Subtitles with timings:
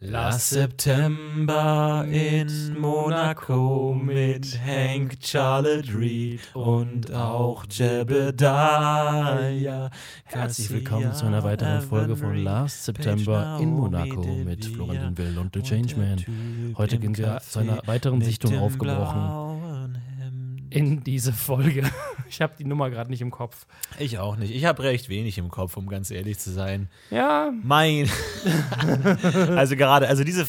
[0.00, 8.30] Last September in Monaco mit Hank, Charlotte Reed und auch Jebediah.
[10.24, 15.52] Herzlich willkommen zu einer weiteren Folge von Last September in Monaco mit Florentin Will und
[15.52, 16.24] The Changeman.
[16.78, 19.47] Heute gehen wir zu einer weiteren Sichtung aufgebrochen
[20.70, 21.82] in diese Folge.
[22.30, 23.64] Ich habe die Nummer gerade nicht im Kopf.
[23.98, 24.54] Ich auch nicht.
[24.54, 26.90] Ich habe recht wenig im Kopf, um ganz ehrlich zu sein.
[27.10, 27.50] Ja.
[27.62, 28.10] Mein.
[29.56, 30.46] also gerade, also diese.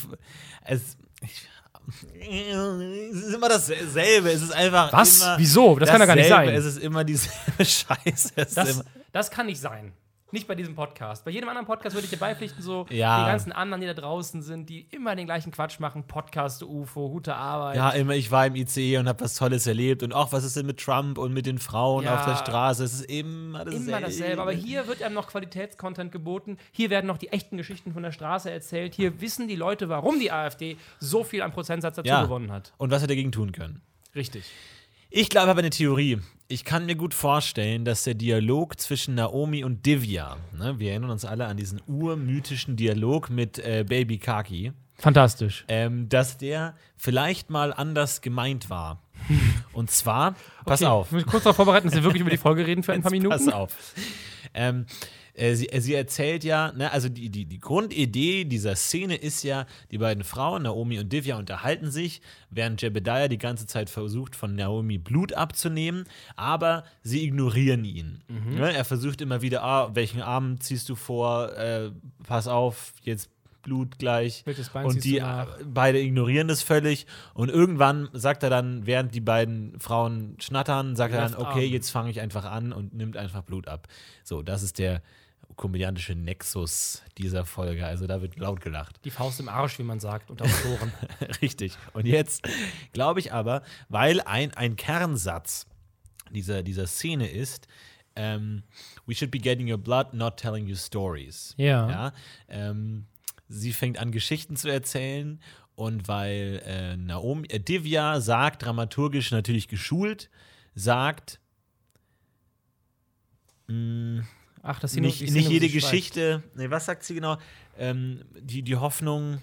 [0.65, 0.97] Es,
[2.19, 4.29] es ist immer dasselbe.
[4.29, 4.92] Es ist einfach.
[4.92, 5.25] Was?
[5.37, 5.79] Wieso?
[5.79, 6.50] Das kann ja gar nicht sein.
[6.50, 8.33] Es ist immer dieselbe Scheiße.
[8.36, 8.83] Das,
[9.14, 9.93] das kann nicht sein.
[10.32, 11.25] Nicht bei diesem Podcast.
[11.25, 13.24] Bei jedem anderen Podcast würde ich dir beipflichten, so ja.
[13.24, 16.04] die ganzen anderen, die da draußen sind, die immer den gleichen Quatsch machen.
[16.04, 17.78] Podcast, UFO, gute Arbeit.
[17.78, 20.04] Ja, immer, ich war im ICE und habe was Tolles erlebt.
[20.04, 22.20] Und auch, was ist denn mit Trump und mit den Frauen ja.
[22.20, 22.84] auf der Straße?
[22.84, 23.89] Es ist immer dasselbe.
[23.89, 24.42] Immer dasselbe.
[24.42, 26.57] Aber hier wird einem noch Qualitätscontent geboten.
[26.71, 28.93] Hier werden noch die echten Geschichten von der Straße erzählt.
[28.93, 32.22] Hier wissen die Leute, warum die AfD so viel an Prozentsatz dazu ja.
[32.22, 32.73] gewonnen hat.
[32.78, 33.81] Und was wir dagegen tun können.
[34.14, 34.46] Richtig.
[35.09, 36.20] Ich glaube, ich habe eine Theorie.
[36.52, 41.11] Ich kann mir gut vorstellen, dass der Dialog zwischen Naomi und Divya, ne, wir erinnern
[41.11, 44.73] uns alle an diesen urmythischen Dialog mit äh, Baby Kaki.
[44.95, 45.64] Fantastisch.
[45.67, 49.03] Ähm, dass der vielleicht mal anders gemeint war.
[49.73, 50.35] Und zwar,
[50.66, 51.08] pass okay, auf.
[51.08, 53.11] Ich muss kurz darauf vorbereiten, dass wir wirklich über die Folge reden für ein paar
[53.11, 53.45] Minuten.
[53.45, 53.75] Pass auf.
[54.53, 54.85] Ähm,
[55.39, 59.44] äh, sie, äh, sie, erzählt ja, ne, also die, die, die Grundidee dieser Szene ist
[59.44, 64.35] ja, die beiden Frauen, Naomi und Divya, unterhalten sich, während Jebediah die ganze Zeit versucht,
[64.35, 68.22] von Naomi Blut abzunehmen, aber sie ignorieren ihn.
[68.27, 68.55] Mhm.
[68.55, 71.91] Ne, er versucht immer wieder, ah, welchen Arm ziehst du vor, äh,
[72.27, 73.30] pass auf, jetzt
[73.62, 74.44] Blut gleich.
[74.74, 75.22] und die
[75.66, 77.06] beide ignorieren das völlig.
[77.34, 81.90] Und irgendwann sagt er dann, während die beiden Frauen schnattern, sagt er dann, okay, jetzt
[81.90, 83.88] fange ich einfach an und nimmt einfach Blut ab.
[84.24, 85.02] So, das ist der
[85.56, 87.86] komödiantische Nexus dieser Folge.
[87.86, 89.00] Also da wird laut gelacht.
[89.04, 90.94] Die Faust im Arsch, wie man sagt, unter Autoren.
[91.42, 91.78] Richtig.
[91.94, 92.48] Und jetzt
[92.94, 95.68] glaube ich aber, weil ein, ein Kernsatz
[96.31, 97.68] dieser, dieser Szene ist,
[98.16, 98.64] ähm,
[99.06, 101.53] we should be getting your blood, not telling you stories.
[101.58, 101.90] Ja.
[101.90, 102.14] ja
[102.48, 103.06] ähm,
[103.50, 105.42] sie fängt an, Geschichten zu erzählen
[105.76, 110.30] und weil äh, Naomi, äh, Divya sagt, dramaturgisch natürlich geschult,
[110.76, 111.40] sagt,
[113.68, 114.24] mh,
[114.62, 116.44] Ach, das ist nicht, nicht jede Geschichte.
[116.56, 117.38] Nee, was sagt sie genau?
[117.78, 119.40] Ähm, die, die Hoffnung.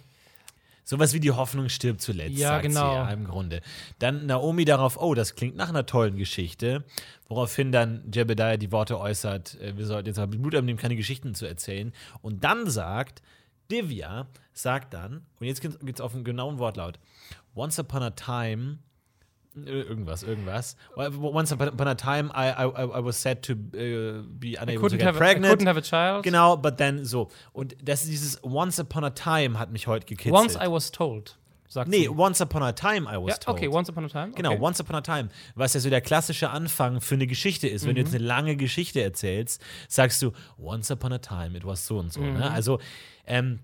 [0.84, 2.38] Sowas wie die Hoffnung stirbt zuletzt.
[2.38, 2.94] Ja, genau.
[2.94, 3.60] Ja, im Grunde.
[3.98, 6.84] Dann Naomi darauf, oh, das klingt nach einer tollen Geschichte.
[7.28, 11.34] Woraufhin dann Jebediah die Worte äußert, äh, wir sollten jetzt mal Blut abnehmen, keine Geschichten
[11.34, 11.92] zu erzählen.
[12.22, 13.22] Und dann sagt
[13.70, 16.98] Divya, sagt dann, und jetzt geht es auf einen genauen Wortlaut:
[17.54, 18.78] Once upon a time
[19.64, 20.76] Irgendwas, irgendwas.
[20.96, 25.14] Once upon a time, I, I, I was said to uh, be unable to get
[25.14, 25.46] pregnant.
[25.46, 26.24] I couldn't have a child.
[26.24, 27.30] Genau, but then so.
[27.54, 30.34] Und das dieses Once upon a time hat mich heute gekitzelt.
[30.34, 31.38] Once I was told.
[31.68, 32.08] Sagt nee, sie.
[32.08, 33.58] Once Upon a Time I was ja, told.
[33.58, 34.32] Okay, Once Upon a Time.
[34.34, 34.60] Genau, okay.
[34.60, 35.28] Once Upon a Time.
[35.54, 37.84] Was ja so der klassische Anfang für eine Geschichte ist.
[37.84, 37.94] Wenn mhm.
[37.96, 41.98] du jetzt eine lange Geschichte erzählst, sagst du Once Upon a Time, it was so
[41.98, 42.20] und so.
[42.20, 42.30] Ne?
[42.30, 42.38] Mhm.
[42.38, 42.50] Ne?
[42.50, 42.80] Also,
[43.26, 43.60] ähm,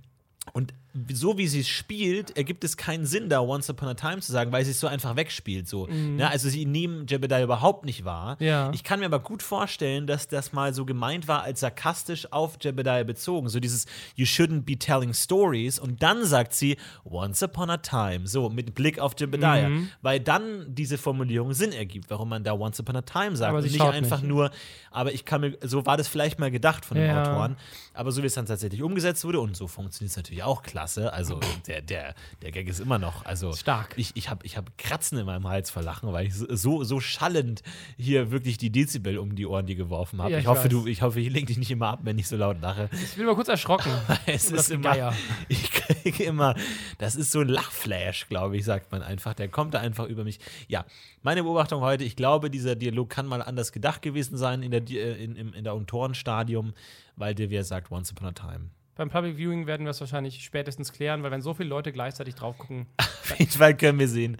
[0.52, 0.74] und
[1.10, 4.30] so wie sie es spielt, ergibt es keinen Sinn, da Once Upon a Time zu
[4.30, 5.66] sagen, weil sie es so einfach wegspielt.
[5.66, 5.86] So.
[5.86, 6.18] Mhm.
[6.18, 8.36] Ja, also sie nehmen Jebediah überhaupt nicht wahr.
[8.40, 8.70] Ja.
[8.74, 12.58] Ich kann mir aber gut vorstellen, dass das mal so gemeint war, als sarkastisch auf
[12.60, 13.48] Jebediah bezogen.
[13.48, 13.86] So dieses
[14.16, 15.78] You shouldn't be telling stories.
[15.78, 18.26] Und dann sagt sie Once Upon a Time.
[18.26, 19.70] So, mit Blick auf Jebediah.
[19.70, 19.88] Mhm.
[20.02, 23.54] Weil dann diese Formulierung Sinn ergibt, warum man da Once Upon a Time sagt.
[23.54, 24.28] Und nicht einfach nicht.
[24.28, 24.50] nur,
[24.90, 27.22] aber ich kann mir, so war das vielleicht mal gedacht von den ja.
[27.22, 27.56] Autoren.
[27.94, 30.81] Aber so wie es dann tatsächlich umgesetzt wurde und so funktioniert es natürlich auch klar
[30.82, 31.12] klasse.
[31.12, 33.24] Also der, der, der Gag ist immer noch.
[33.24, 33.94] Also Stark.
[33.96, 37.00] Ich, ich habe ich hab Kratzen in meinem Hals vor Lachen, weil ich so, so
[37.00, 37.62] schallend
[37.96, 40.32] hier wirklich die Dezibel um die Ohren die geworfen habe.
[40.32, 42.26] Ja, ich, ich hoffe, du, ich hoffe, ich lenke dich nicht immer ab, wenn ich
[42.28, 42.88] so laut lache.
[42.92, 43.92] Ich bin mal kurz erschrocken.
[44.26, 45.14] es ist immer,
[45.48, 46.54] ich kriege immer,
[46.98, 49.34] das ist so ein Lachflash, glaube ich, sagt man einfach.
[49.34, 50.40] Der kommt da einfach über mich.
[50.68, 50.84] Ja,
[51.22, 54.82] meine Beobachtung heute, ich glaube, dieser Dialog kann mal anders gedacht gewesen sein in der,
[54.90, 56.74] äh, in, in, in der Autorenstadium,
[57.16, 58.70] weil er sagt, Once Upon a Time.
[58.94, 62.34] Beim Public Viewing werden wir es wahrscheinlich spätestens klären, weil wenn so viele Leute gleichzeitig
[62.34, 62.86] drauf gucken.
[62.98, 64.36] Auf jeden Fall können wir sehen,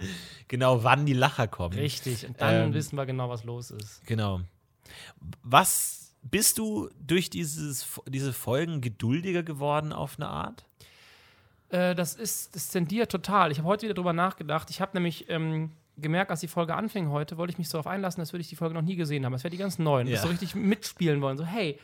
[0.47, 1.77] genau wann die Lacher kommen.
[1.77, 4.05] Richtig, und dann ähm, wissen wir genau, was los ist.
[4.05, 4.41] Genau.
[5.41, 10.65] Was bist du durch dieses, diese Folgen geduldiger geworden auf eine Art?
[11.69, 13.51] Äh, das ist, das tendiert total.
[13.51, 14.69] Ich habe heute wieder drüber nachgedacht.
[14.69, 17.87] Ich habe nämlich ähm, gemerkt, als die Folge anfing heute, wollte ich mich so darauf
[17.87, 19.33] einlassen, als würde ich die Folge noch nie gesehen haben.
[19.33, 20.21] Das wäre die ganz neuen, ja.
[20.21, 21.37] so richtig mitspielen wollen.
[21.37, 21.79] So, hey,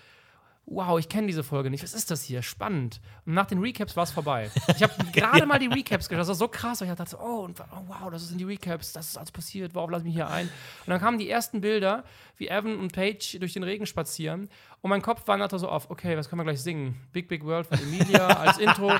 [0.70, 2.42] wow, ich kenne diese Folge nicht, was ist das hier?
[2.42, 3.02] Spannend.
[3.26, 4.52] Und nach den Recaps war es vorbei.
[4.76, 7.42] Ich habe gerade mal die Recaps geschaut, das war so krass, weil ich dachte, oh,
[7.42, 10.16] und, oh, wow, das sind die Recaps, das ist alles passiert, worauf lasse ich mich
[10.16, 10.48] hier ein?
[10.48, 12.04] Und dann kamen die ersten Bilder,
[12.40, 14.50] wie Evan und Paige durch den Regen spazieren
[14.82, 16.96] und mein Kopf wanderte so auf, okay, was können wir gleich singen?
[17.12, 18.92] Big Big World von Emilia als Intro,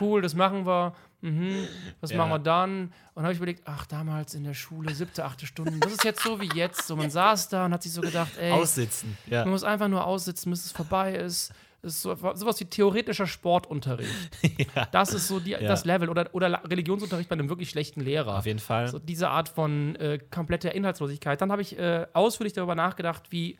[0.00, 0.94] cool, das machen wir.
[1.20, 1.66] Mhm,
[2.00, 2.18] was ja.
[2.18, 2.84] machen wir dann?
[2.84, 6.04] Und dann habe ich überlegt, ach, damals in der Schule, siebte, achte Stunde, das ist
[6.04, 6.86] jetzt so wie jetzt.
[6.86, 9.16] So, man saß da und hat sich so gedacht, ey, aussitzen.
[9.26, 9.40] Ja.
[9.40, 11.52] Man muss einfach nur aussitzen, bis es vorbei ist.
[11.86, 14.10] Das ist so, sowas wie theoretischer Sportunterricht.
[14.74, 14.88] ja.
[14.90, 15.60] Das ist so die, ja.
[15.60, 16.08] das Level.
[16.08, 18.38] Oder, oder Religionsunterricht bei einem wirklich schlechten Lehrer.
[18.38, 18.88] Auf jeden Fall.
[18.88, 21.40] So diese Art von äh, kompletter Inhaltslosigkeit.
[21.40, 23.56] Dann habe ich äh, ausführlich darüber nachgedacht, wie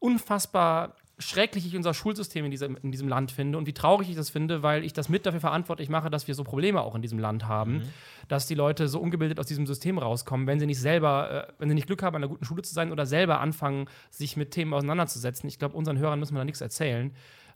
[0.00, 4.16] unfassbar schrecklich ich unser Schulsystem in diesem, in diesem Land finde und wie traurig ich
[4.16, 7.00] das finde, weil ich das mit dafür verantwortlich mache, dass wir so Probleme auch in
[7.00, 7.82] diesem Land haben, mhm.
[8.28, 11.70] dass die Leute so ungebildet aus diesem System rauskommen, wenn sie nicht selber, äh, wenn
[11.70, 14.50] sie nicht Glück haben, an einer guten Schule zu sein oder selber anfangen, sich mit
[14.50, 15.48] Themen auseinanderzusetzen.
[15.48, 17.12] Ich glaube, unseren Hörern müssen wir da nichts erzählen.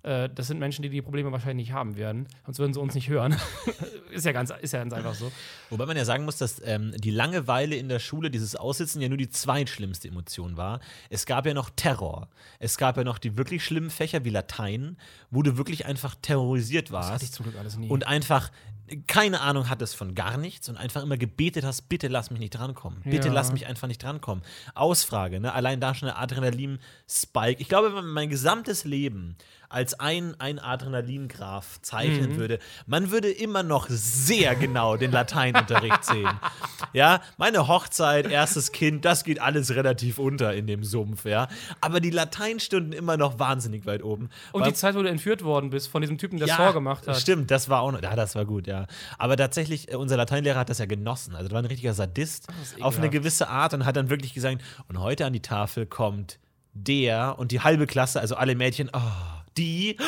[0.06, 2.29] Äh, das sind Menschen, die die Probleme wahrscheinlich nicht haben werden.
[2.44, 3.37] Sonst würden sie uns nicht hören.
[4.12, 5.32] ist, ja ganz, ist ja ganz einfach so.
[5.69, 9.08] Wobei man ja sagen muss, dass ähm, die Langeweile in der Schule, dieses Aussitzen, ja
[9.08, 10.79] nur die zweitschlimmste Emotion war.
[11.11, 12.29] Es gab ja noch Terror.
[12.61, 14.97] Es gab ja noch die wirklich schlimmen Fächer wie Latein,
[15.32, 17.09] wo du wirklich einfach terrorisiert warst.
[17.09, 17.88] Das hatte ich zum Glück alles nie.
[17.88, 18.52] Und einfach
[19.06, 22.50] keine Ahnung hattest von gar nichts und einfach immer gebetet hast, bitte lass mich nicht
[22.50, 23.03] drankommen.
[23.05, 23.35] Bitte ja.
[23.35, 24.44] lass mich einfach nicht drankommen.
[24.75, 25.53] Ausfrage, ne?
[25.53, 27.61] Allein da schon eine Adrenalin-Spike.
[27.61, 29.37] Ich glaube, wenn man mein gesamtes Leben
[29.69, 32.37] als ein, ein Adrenalingraph zeichnen mhm.
[32.37, 36.41] würde, man würde immer noch sehr genau den Lateinunterricht sehen.
[36.93, 41.49] Ja, meine Hochzeit, erstes Kind, das geht alles relativ unter in dem Sumpf, ja.
[41.81, 44.31] Aber die Lateinstunden immer noch wahnsinnig weit oben.
[44.53, 47.06] Und die Zeit, wo du entführt worden bist von diesem Typen, der ja, Saw gemacht
[47.06, 47.17] hat.
[47.17, 48.75] Stimmt, das war auch noch, ja, das war gut, ja.
[49.19, 51.34] Aber tatsächlich, äh, unser Lateinlehrer hat das ja genossen.
[51.34, 52.49] Also, war ein richtiger Sadist
[52.81, 56.38] auf eine gewisse Art und hat dann wirklich gesagt, und heute an die Tafel kommt
[56.73, 59.00] der und die halbe Klasse, also alle Mädchen, oh,
[59.56, 59.96] die.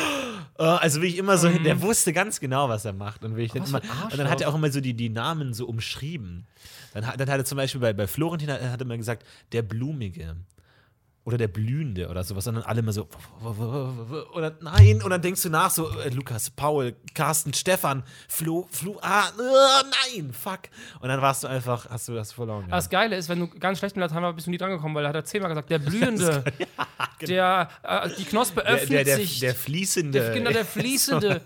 [0.57, 1.63] Äh, also wie ich immer so, mhm.
[1.63, 3.23] der wusste ganz genau, was er macht.
[3.23, 3.81] Und, ich dann immer,
[4.11, 6.47] und dann hat er auch immer so die, die Namen so umschrieben.
[6.93, 9.61] Dann, dann hat er zum Beispiel bei, bei Florentin hat, hat er immer gesagt, der
[9.61, 10.35] Blumige
[11.29, 13.07] oder der Blühende oder sowas, sondern alle immer so,
[14.33, 18.97] oder nein, und dann denkst du nach, so, äh, Lukas, Paul, Carsten, Stefan, Flo, Flo,
[19.03, 20.61] ah, äh, nein, fuck.
[21.01, 22.65] Und dann warst du einfach, hast du das verloren.
[22.67, 22.77] Ja.
[22.77, 25.05] Das Geile ist, wenn du ganz schlecht mit Latein warst, bist du nie drangekommen, weil
[25.05, 26.65] er hat er zehnmal gesagt, der Blühende, ja,
[27.19, 27.29] genau.
[27.29, 29.39] der, äh, die Knospe öffnet der, der, der, sich.
[29.39, 30.19] Der Fließende.
[30.19, 31.41] Der, genau, der Fließende.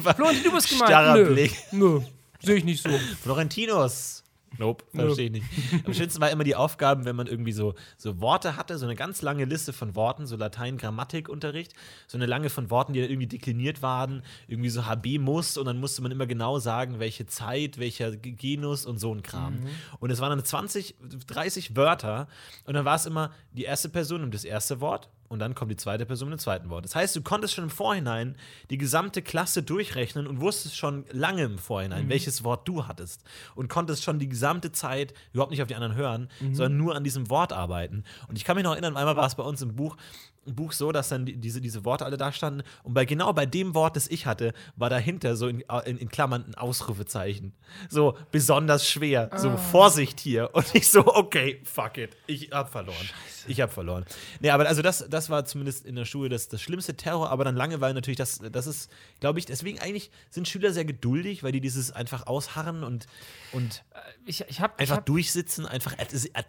[0.00, 0.90] Florentin, du bist gemeint.
[0.90, 1.48] Starrer Nö.
[1.72, 2.00] Nö,
[2.42, 2.90] sehe ich nicht so.
[3.22, 4.22] Florentinos.
[4.58, 5.46] Nope, verstehe ich nicht.
[5.86, 8.96] Am schönsten war immer die Aufgaben, wenn man irgendwie so, so Worte hatte, so eine
[8.96, 11.72] ganz lange Liste von Worten, so Latein-Grammatikunterricht,
[12.06, 15.66] so eine lange von Worten, die dann irgendwie dekliniert waren, irgendwie so HB muss und
[15.66, 19.54] dann musste man immer genau sagen, welche Zeit, welcher Genus und so ein Kram.
[19.54, 19.68] Mhm.
[20.00, 22.26] Und es waren dann 20, 30 Wörter
[22.64, 25.70] und dann war es immer die erste Person und das erste Wort und dann kommt
[25.70, 26.84] die zweite Person mit dem zweiten Wort.
[26.84, 28.34] Das heißt, du konntest schon im Vorhinein
[28.68, 32.08] die gesamte Klasse durchrechnen und wusstest schon lange im Vorhinein, mhm.
[32.08, 33.22] welches Wort du hattest.
[33.54, 36.54] Und konntest schon die gesamte Zeit überhaupt nicht auf die anderen hören, mhm.
[36.56, 38.02] sondern nur an diesem Wort arbeiten.
[38.26, 39.96] Und ich kann mich noch erinnern, einmal war es bei uns im Buch,
[40.46, 42.62] Buch so, dass dann diese, diese Worte alle da standen.
[42.82, 46.08] Und bei genau bei dem Wort, das ich hatte, war dahinter so in, in, in
[46.08, 47.52] Klammern ein Ausrufezeichen.
[47.88, 49.28] So besonders schwer.
[49.32, 49.38] Ah.
[49.38, 50.50] So Vorsicht hier.
[50.54, 52.16] Und ich so, okay, fuck it.
[52.26, 52.96] Ich hab verloren.
[52.96, 53.50] Scheiße.
[53.50, 54.04] Ich hab verloren.
[54.40, 57.44] Nee, aber also das, das war zumindest in der Schule das, das schlimmste Terror, aber
[57.44, 58.90] dann Langeweile natürlich, das, das ist,
[59.20, 63.06] glaube ich, deswegen eigentlich sind Schüler sehr geduldig, weil die dieses einfach ausharren und,
[63.52, 65.96] und äh, ich, ich hab, einfach ich hab, durchsitzen, einfach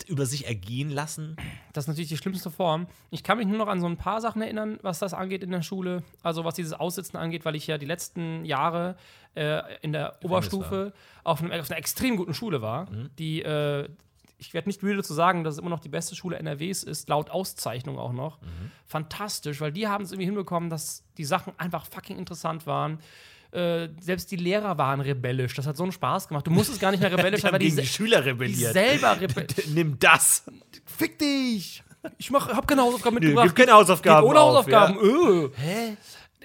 [0.08, 1.36] über sich ergehen lassen.
[1.74, 2.88] Das ist natürlich die schlimmste Form.
[3.10, 5.52] Ich kann mich nur noch an so ein paar Sachen erinnern, was das angeht in
[5.52, 6.04] der Schule.
[6.24, 8.96] Also was dieses Aussitzen angeht, weil ich ja die letzten Jahre
[9.36, 13.10] äh, in der Gefängnis Oberstufe auf, einem, auf, einer extrem guten Schule war, mhm.
[13.18, 13.88] die äh,
[14.42, 17.08] ich werde nicht müde zu sagen, dass es immer noch die beste Schule NRWs ist,
[17.10, 18.42] laut Auszeichnung auch noch.
[18.42, 18.72] Mhm.
[18.88, 22.98] Fantastisch, weil die haben es irgendwie hinbekommen, dass die Sachen einfach fucking interessant waren.
[23.52, 25.54] Äh, selbst die Lehrer waren rebellisch.
[25.54, 26.48] Das hat so einen Spaß gemacht.
[26.48, 28.70] Du musstest gar nicht mehr rebellisch sein, weil die, die Schüler rebelliert.
[28.70, 29.68] Die selber rebelliert.
[29.68, 30.44] Nimm das.
[30.86, 31.84] Fick dich.
[32.18, 33.46] Ich mach, hab keine Hausaufgaben mitgebracht.
[33.46, 34.22] Gibt keine Hausaufgaben.
[34.22, 34.96] Geht ohne Hausaufgaben.
[34.96, 35.02] Ja.
[35.02, 35.50] Öh.
[35.56, 35.98] Hä?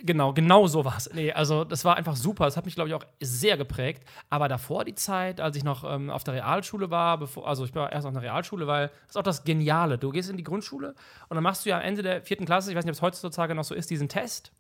[0.03, 1.11] Genau, genau so war es.
[1.15, 2.45] Nee, also das war einfach super.
[2.45, 4.03] Das hat mich, glaube ich, auch sehr geprägt.
[4.29, 7.75] Aber davor die Zeit, als ich noch ähm, auf der Realschule war, bevor, also ich
[7.75, 9.97] war erst auf der Realschule, weil das ist auch das Geniale.
[9.97, 10.95] Du gehst in die Grundschule
[11.29, 13.03] und dann machst du ja am Ende der vierten Klasse, ich weiß nicht, ob es
[13.03, 14.53] heutzutage noch so ist, diesen Test.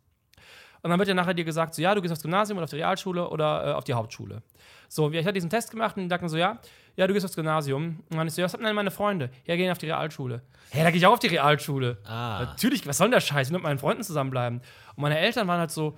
[0.83, 2.71] Und dann wird ja nachher dir gesagt, so ja, du gehst aufs Gymnasium oder auf
[2.71, 4.43] die Realschule oder äh, auf die Hauptschule.
[4.89, 6.59] So, ich hatte diesen Test gemacht und die sagten so, ja,
[6.97, 8.03] ja, du gehst aufs Gymnasium.
[8.11, 9.31] Und dann ist so, ja, was haben denn meine Freunde?
[9.45, 10.43] Ja, gehen auf die Realschule.
[10.73, 11.99] Ja, da gehe ich auch auf die Realschule.
[12.05, 12.45] Ah.
[12.45, 13.49] Natürlich, was soll denn der Scheiß?
[13.49, 14.61] Ich will mit meinen Freunden zusammenbleiben.
[14.95, 15.97] Und meine Eltern waren halt so,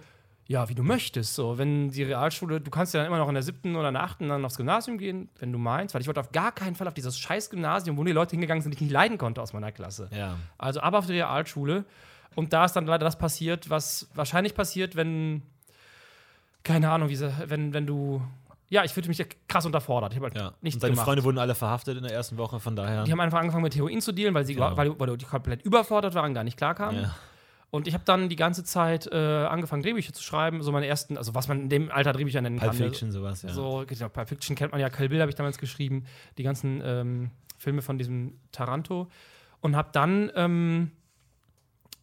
[0.49, 1.35] ja, wie du möchtest.
[1.35, 3.95] So, wenn die Realschule, du kannst ja dann immer noch in der siebten oder in
[3.95, 6.75] der achten dann aufs Gymnasium gehen, wenn du meinst, weil ich wollte auf gar keinen
[6.75, 9.43] Fall auf dieses scheiß Gymnasium, wo die Leute hingegangen sind, die ich nicht leiden konnte
[9.43, 10.09] aus meiner Klasse.
[10.11, 10.37] Ja.
[10.57, 11.85] Also aber auf die Realschule.
[12.39, 15.43] Und da ist dann leider das passiert, was wahrscheinlich passiert, wenn,
[16.63, 18.23] keine Ahnung, wie, wenn, wenn du
[18.69, 20.15] ja, ich fühlte mich krass unterfordert.
[20.15, 20.53] Ich halt ja.
[20.61, 21.07] nichts Und deine gemacht.
[21.07, 23.03] Freunde wurden alle verhaftet in der ersten Woche, von daher.
[23.03, 24.77] Die haben einfach angefangen mit Heroin zu dealen, weil sie genau.
[24.77, 27.03] weil, weil die komplett überfordert waren, gar nicht klarkamen.
[27.03, 27.17] Ja.
[27.71, 30.63] Und ich habe dann die ganze Zeit äh, angefangen, Drehbücher zu schreiben.
[30.63, 32.79] So meine ersten, also was man in dem Alter Drehbücher nennen Pulp kann.
[32.79, 33.49] Pulp Fiction, sowas, ja.
[33.49, 34.91] So, genau, Pulp Fiction kennt man ja.
[34.91, 36.05] Kill Bill habe ich damals geschrieben.
[36.37, 39.09] Die ganzen ähm, Filme von diesem Taranto.
[39.61, 40.93] Und habe dann, ähm,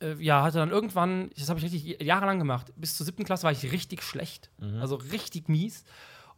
[0.02, 2.74] äh, ja, hatte dann irgendwann, das habe ich richtig jahrelang gemacht.
[2.76, 4.50] Bis zur siebten Klasse war ich richtig schlecht.
[4.60, 4.80] Mhm.
[4.80, 5.84] Also richtig mies.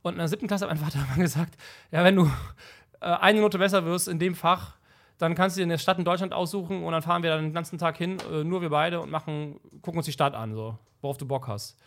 [0.02, 1.56] Und in der siebten Klasse hat mein Vater mal gesagt:
[1.92, 2.32] Ja, wenn du
[3.00, 4.78] äh, eine Note besser wirst in dem Fach,
[5.18, 7.54] dann kannst du dir eine Stadt in Deutschland aussuchen und dann fahren wir dann den
[7.54, 10.78] ganzen Tag hin, äh, nur wir beide und machen, gucken uns die Stadt an, so,
[11.02, 11.78] worauf du Bock hast.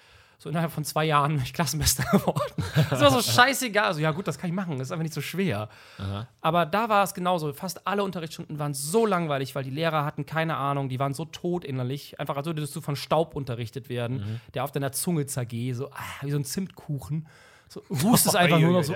[0.41, 2.65] So innerhalb von zwei Jahren bin ich Klassenbester geworden.
[2.91, 3.85] das war so scheißegal.
[3.85, 4.79] Also, ja, gut, das kann ich machen.
[4.79, 5.69] Das ist einfach nicht so schwer.
[5.99, 6.27] Aha.
[6.41, 7.53] Aber da war es genauso.
[7.53, 10.89] Fast alle Unterrichtsstunden waren so langweilig, weil die Lehrer hatten keine Ahnung.
[10.89, 12.19] Die waren so tot innerlich.
[12.19, 14.41] Einfach, als würdest du von Staub unterrichtet werden, mhm.
[14.55, 15.77] der auf deiner Zunge zergeht.
[15.77, 17.29] So, ah, wie so ein Zimtkuchen.
[17.69, 18.95] So, hustest einfach nur noch so.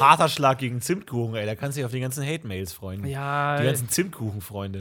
[0.00, 1.44] harter Schlag gegen Zimtkuchen, ey.
[1.44, 3.04] Da kannst du dich auf die ganzen Hate-Mails freuen.
[3.06, 3.58] Ja.
[3.58, 4.80] Die ganzen Zimtkuchen-Freunde.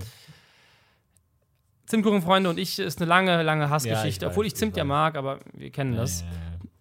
[1.93, 4.25] Zimtkuchenfreunde und ich ist eine lange, lange Hassgeschichte.
[4.25, 6.21] Ja, Obwohl ich Zimt ich ja mag, aber wir kennen das.
[6.21, 6.27] Ja,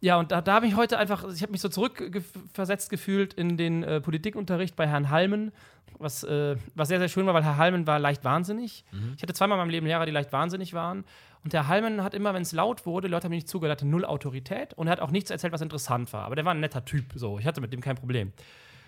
[0.00, 3.59] ja, und da, da habe ich heute einfach, ich habe mich so zurückversetzt gefühlt in
[3.59, 5.52] den äh, Politikunterricht bei Herrn Halmen,
[5.99, 8.85] was, äh, was sehr, sehr schön war, weil Herr Halmen war leicht wahnsinnig.
[8.90, 9.12] Mhm.
[9.16, 11.04] Ich hatte zweimal in meinem Leben Lehrer, die leicht wahnsinnig waren.
[11.45, 13.87] Und der Halmen hat immer, wenn es laut wurde, Leute haben ihm nicht zugehört, hatte
[13.87, 16.25] null Autorität und er hat auch nichts erzählt, was interessant war.
[16.25, 17.38] Aber der war ein netter Typ, so.
[17.38, 18.33] Ich hatte mit dem kein Problem.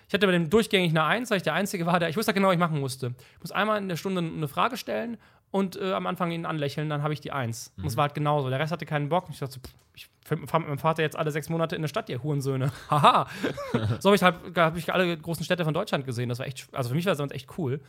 [0.09, 2.35] Ich hatte mit dem durchgängig eine Eins, weil ich der Einzige war, der, ich wusste
[2.35, 3.15] genau, was ich machen musste.
[3.35, 5.17] Ich muss einmal in der Stunde eine Frage stellen
[5.55, 7.73] und äh, am Anfang ihn anlächeln, dann habe ich die Eins.
[7.77, 7.85] Mhm.
[7.85, 8.51] Und es war halt genauso.
[8.51, 9.27] Der Rest hatte keinen Bock.
[9.31, 9.61] Ich dachte, so,
[9.95, 12.73] ich fahre mit meinem Vater jetzt alle sechs Monate in eine Stadt, ihr Hurensöhne.
[12.91, 13.29] Haha.
[14.01, 16.29] so habe ich halt hab ich alle großen Städte von Deutschland gesehen.
[16.29, 17.81] Das war echt, also für mich war das sonst echt cool.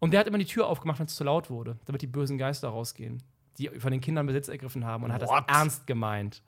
[0.00, 2.36] Und der hat immer die Tür aufgemacht, wenn es zu laut wurde, damit die bösen
[2.36, 3.22] Geister rausgehen
[3.58, 5.22] die von den Kindern Besitz ergriffen haben und What?
[5.22, 6.42] hat das ernst gemeint.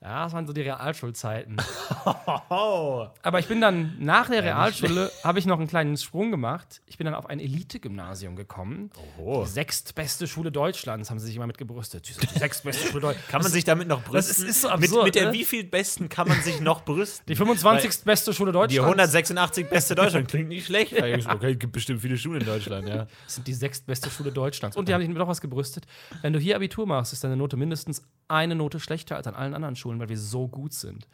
[0.00, 1.56] Ja, das waren so die Realschulzeiten.
[2.48, 6.82] Aber ich bin dann nach der Realschule, habe ich noch einen kleinen Sprung gemacht.
[6.86, 8.90] Ich bin dann auf ein Elite-Gymnasium gekommen.
[9.18, 9.42] Oho.
[9.44, 12.08] Die sechstbeste Schule Deutschlands, haben sie sich immer mit gebrüstet.
[12.08, 13.28] Die sechstbeste Schule Deutschlands.
[13.28, 14.46] Kann man sich damit noch brüsten?
[14.46, 14.92] Das ist, so absurd.
[14.92, 15.32] Mit, mit der ne?
[15.32, 17.24] wie viel besten kann man sich noch brüsten?
[17.26, 17.90] Die 25.
[17.90, 18.74] Weil beste Schule Deutschlands.
[18.74, 20.94] Die 186 beste Deutschland klingt nicht schlecht.
[21.28, 23.06] Okay, es gibt bestimmt viele Schulen in Deutschland, ja.
[23.24, 24.76] Das sind die sechstbeste Schule Deutschlands.
[24.76, 25.86] Und die haben sich noch was gebrüstet.
[26.22, 29.54] Wenn du hier Abitur machst, ist deine Note mindestens eine Note schlechter als an allen
[29.54, 29.87] anderen Schulen.
[29.88, 31.06] Schulen, weil wir so gut sind.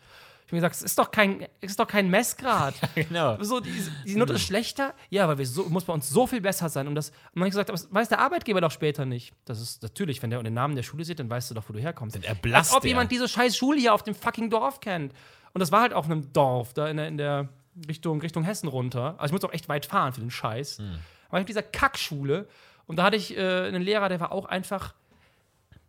[0.46, 2.74] Ich habe gesagt, es ist doch kein, ist doch kein Messgrad.
[2.94, 3.42] ja, genau.
[3.42, 3.72] So, die,
[4.06, 4.94] die Note ist schlechter?
[5.08, 6.86] Ja, weil wir so, muss bei uns so viel besser sein.
[6.86, 9.32] Und das, und man hat gesagt, aber das weiß der Arbeitgeber doch später nicht.
[9.46, 11.72] Das ist natürlich, wenn der den Namen der Schule sieht, dann weißt du doch, wo
[11.72, 12.16] du herkommst.
[12.16, 12.90] Dann erblasst Als ob der.
[12.90, 15.14] jemand diese scheiß Schule hier auf dem fucking Dorf kennt.
[15.54, 17.48] Und das war halt auf einem Dorf, da in der, in der
[17.88, 19.14] Richtung, Richtung Hessen runter.
[19.16, 20.78] Also ich muss auch echt weit fahren für den Scheiß.
[20.78, 20.98] Hm.
[21.28, 22.46] Aber ich habe dieser Kackschule
[22.86, 24.94] und da hatte ich äh, einen Lehrer, der war auch einfach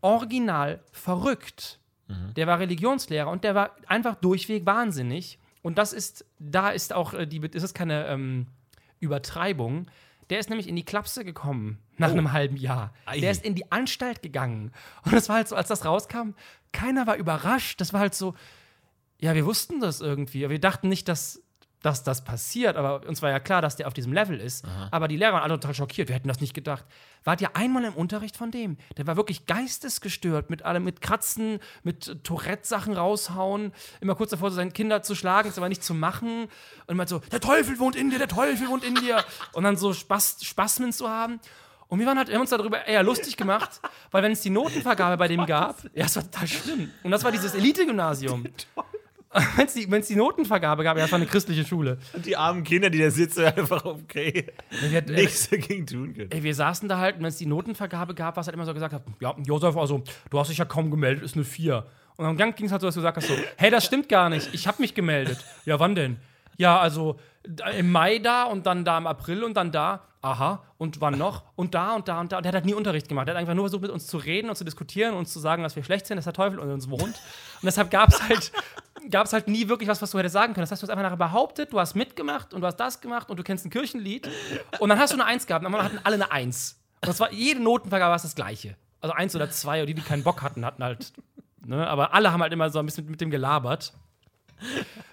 [0.01, 1.80] original verrückt.
[2.07, 2.33] Mhm.
[2.35, 5.39] Der war Religionslehrer und der war einfach durchweg wahnsinnig.
[5.62, 8.47] Und das ist, da ist auch äh, die, das ist keine ähm,
[9.00, 9.88] Übertreibung.
[10.29, 12.13] Der ist nämlich in die Klapse gekommen nach oh.
[12.13, 12.93] einem halben Jahr.
[13.05, 13.19] Ei.
[13.19, 14.71] Der ist in die Anstalt gegangen.
[15.03, 16.33] Und das war halt so, als das rauskam,
[16.71, 17.79] keiner war überrascht.
[17.81, 18.35] Das war halt so,
[19.19, 20.47] ja, wir wussten das irgendwie.
[20.50, 21.41] Wir dachten nicht, dass
[21.86, 24.65] dass das passiert, aber uns war ja klar, dass der auf diesem Level ist.
[24.65, 24.88] Aha.
[24.89, 26.84] Aber die Lehrer waren alle total schockiert, wir hätten das nicht gedacht.
[27.24, 28.77] Wart ihr einmal im Unterricht von dem?
[28.98, 34.72] Der war wirklich geistesgestört, mit allem, mit Kratzen, mit Tourette-Sachen raushauen, immer kurz davor, seine
[34.72, 36.46] Kinder zu schlagen, es aber nicht zu machen.
[36.88, 39.24] Und immer so, der Teufel wohnt in dir, der Teufel wohnt in dir.
[39.54, 41.39] Und dann so Spaß, Spasmen zu haben.
[41.88, 44.50] Und wir waren halt, wir haben uns darüber eher lustig gemacht, weil wenn es die
[44.50, 46.92] Notenvergabe bei dem gab, ja, es war total schlimm.
[47.04, 48.46] Und das war dieses Elite-Gymnasium.
[49.58, 51.98] wenn es die, die, Notenvergabe gab, ja, das war eine christliche Schule.
[52.13, 54.48] Und die armen Kinder, die da sitzen, einfach okay.
[54.82, 56.32] Wir hat, nichts dagegen tun können.
[56.32, 58.74] Ey, wir saßen da halt, und wenn es die Notenvergabe gab, was halt immer so
[58.74, 61.86] gesagt hat: Ja, Josef, also, du hast dich ja kaum gemeldet, ist eine 4.
[62.18, 64.08] Und am Gang ging es halt so, dass du gesagt hast: so, Hey, das stimmt
[64.08, 65.44] gar nicht, ich habe mich gemeldet.
[65.65, 66.18] Ja, wann denn?
[66.58, 67.18] Ja, also
[67.77, 70.01] im Mai da und dann da im April und dann da.
[70.22, 71.44] Aha, und wann noch?
[71.56, 72.38] Und da und da und da.
[72.38, 73.27] Und der hat halt nie Unterricht gemacht.
[73.27, 75.39] Der hat einfach nur versucht, mit uns zu reden und zu diskutieren und uns zu
[75.39, 77.04] sagen, dass wir schlecht sind, dass der Teufel unter uns wohnt.
[77.04, 78.51] Und deshalb gab es halt,
[79.09, 80.63] gab's halt nie wirklich was, was du hättest sagen können.
[80.63, 83.29] Das heißt, du hast einfach nachher behauptet, du hast mitgemacht und du hast das gemacht
[83.29, 84.29] und du kennst ein Kirchenlied.
[84.79, 85.65] Und dann hast du eine Eins gehabt.
[85.65, 86.79] Und dann hatten alle eine Eins.
[87.01, 88.75] Und das war, jede Notenvergabe war das Gleiche.
[89.01, 91.13] Also eins oder zwei, oder die, die keinen Bock hatten, hatten halt.
[91.63, 91.88] Ne?
[91.88, 93.93] Aber alle haben halt immer so ein bisschen mit, mit dem gelabert.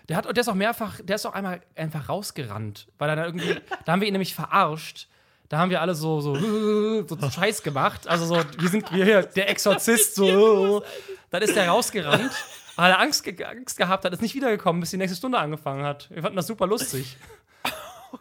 [0.08, 3.24] Der hat, der ist auch mehrfach, der ist auch einmal einfach rausgerannt, weil er da
[3.26, 5.08] irgendwie, da haben wir ihn nämlich verarscht.
[5.48, 6.34] Da haben wir alle so, so,
[7.06, 8.08] so Scheiß gemacht.
[8.08, 10.82] Also so, wir sind wir hier, der Exorzist, so.
[11.30, 12.32] Dann ist der rausgerannt,
[12.76, 15.84] weil er Angst, ge Angst gehabt hat, ist nicht wiedergekommen, bis die nächste Stunde angefangen
[15.84, 16.10] hat.
[16.10, 17.16] Wir fanden das super lustig.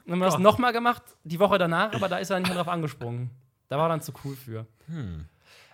[0.06, 2.58] dann haben wir das nochmal gemacht, die Woche danach, aber da ist er nicht mehr
[2.58, 3.30] drauf angesprungen.
[3.70, 4.66] Da war er dann zu cool für.
[4.88, 5.26] Hm.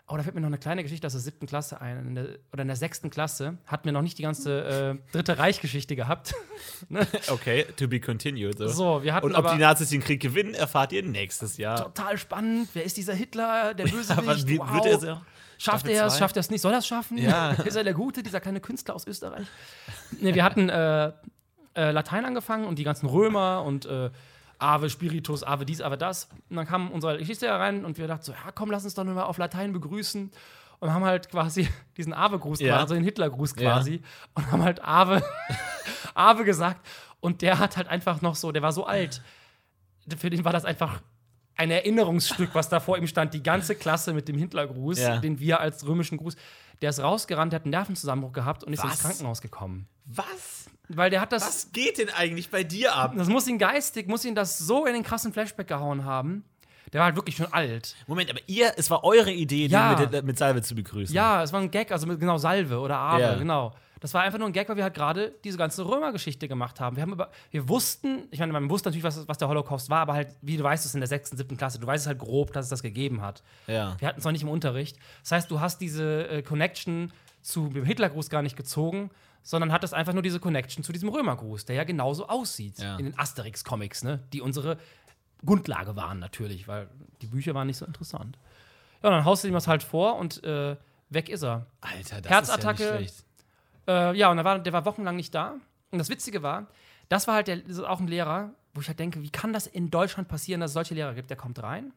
[0.09, 2.07] Oh, da fällt mir noch eine kleine Geschichte aus der siebten Klasse ein.
[2.07, 5.37] In der, oder in der sechsten Klasse hatten wir noch nicht die ganze äh, Dritte
[5.37, 6.33] Reich-Geschichte gehabt.
[6.89, 7.05] ne?
[7.29, 8.57] Okay, to be continued.
[8.57, 8.67] So.
[8.69, 11.83] so wir hatten Und ob die Nazis den Krieg gewinnen, erfahrt ihr nächstes Jahr.
[11.83, 12.69] Total spannend.
[12.73, 14.11] Wer ist dieser Hitler, der Bösewicht?
[14.11, 14.85] Aber wie, wow.
[14.85, 15.25] wird er?
[15.57, 16.17] Schafft er es?
[16.17, 16.61] Schafft er es nicht?
[16.61, 17.17] Soll er es schaffen?
[17.17, 17.51] Ja.
[17.65, 19.47] ist er der Gute, dieser kleine Künstler aus Österreich?
[20.19, 21.11] nee, wir hatten äh,
[21.75, 24.09] äh, Latein angefangen und die ganzen Römer und äh,
[24.59, 26.29] Ave Spiritus, Ave dies, Ave das.
[26.49, 29.03] Und dann kam unser Geschichtslehrer rein und wir dachten so, ja komm, lass uns doch
[29.03, 30.31] nur mal auf Latein begrüßen.
[30.79, 32.77] Und haben halt quasi diesen Ave-Gruß, Ja.
[32.77, 34.01] also den Hitler-Gruß quasi.
[34.35, 35.23] Und haben halt Ave,
[36.13, 36.85] Ave gesagt.
[37.19, 39.21] Und der hat halt einfach noch so, der war so alt.
[40.17, 41.01] Für den war das einfach
[41.57, 43.33] ein Erinnerungsstück, was da vor ihm stand.
[43.33, 45.17] Die ganze Klasse mit dem Hitlergruß, Ja.
[45.17, 46.35] den wir als römischen Gruß.
[46.81, 48.91] Der ist rausgerannt, der hat einen Nervenzusammenbruch gehabt und ist Was?
[48.91, 49.87] ins Krankenhaus gekommen.
[50.05, 50.69] Was?
[50.89, 51.41] Weil der hat das.
[51.45, 53.13] Was geht denn eigentlich bei dir ab?
[53.17, 56.45] Das muss ihn geistig, muss ihn das so in den krassen Flashback gehauen haben.
[56.93, 57.95] Der war halt wirklich schon alt.
[58.07, 59.95] Moment, aber ihr, es war eure Idee, Ja.
[59.95, 61.13] den mit, mit Salve zu begrüßen.
[61.13, 63.35] Ja, es war ein Gag, also mit, genau Salve oder Ave, Ja.
[63.35, 63.73] genau.
[63.99, 66.95] Das war einfach nur ein Gag, weil wir halt gerade diese ganze Römergeschichte gemacht haben.
[66.95, 69.99] Wir haben über, wir wussten, ich meine, man wusste natürlich, was, was der Holocaust war,
[70.01, 72.19] aber halt, wie du weißt es in der sechsten, siebten Klasse, du weißt es halt
[72.19, 73.43] grob, dass es das gegeben hat.
[73.67, 73.95] Ja.
[73.99, 74.97] Wir hatten es noch nicht im Unterricht.
[75.23, 77.11] Das heißt, du hast diese äh, Connection
[77.41, 79.09] zu dem Hitlergruß gar nicht gezogen,
[79.41, 82.97] sondern hattest einfach nur diese Connection zu diesem Römergruß, der ja genauso aussieht Ja.
[82.97, 84.19] in den Asterix-Comics, ne?
[84.33, 84.77] die unsere
[85.45, 86.89] Grundlage waren natürlich, weil
[87.21, 88.37] die Bücher waren nicht so interessant.
[89.01, 90.75] Ja, und dann haust du ihm das halt vor und äh,
[91.09, 91.67] weg ist er.
[91.81, 92.83] Alter, das Herzattacke.
[92.83, 93.25] ist ja nicht schlecht.
[93.87, 95.55] Äh, ja, und war, der war wochenlang nicht da.
[95.91, 96.67] Und das Witzige war,
[97.09, 99.67] das war halt der, so auch ein Lehrer, wo ich halt denke, wie kann das
[99.67, 101.29] in Deutschland passieren, dass es solche Lehrer gibt?
[101.29, 101.93] Der kommt rein,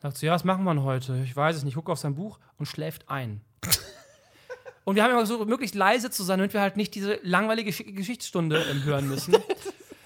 [0.00, 1.22] sagt so, ja, was machen wir heute?
[1.24, 3.40] Ich weiß es nicht, gucke auf sein Buch und schläft ein.
[4.84, 7.70] und wir haben immer versucht, möglichst leise zu sein, damit wir halt nicht diese langweilige
[7.70, 9.34] Gesch Geschichtsstunde ähm, hören müssen.
[9.34, 9.40] er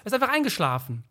[0.05, 1.03] ist einfach eingeschlafen.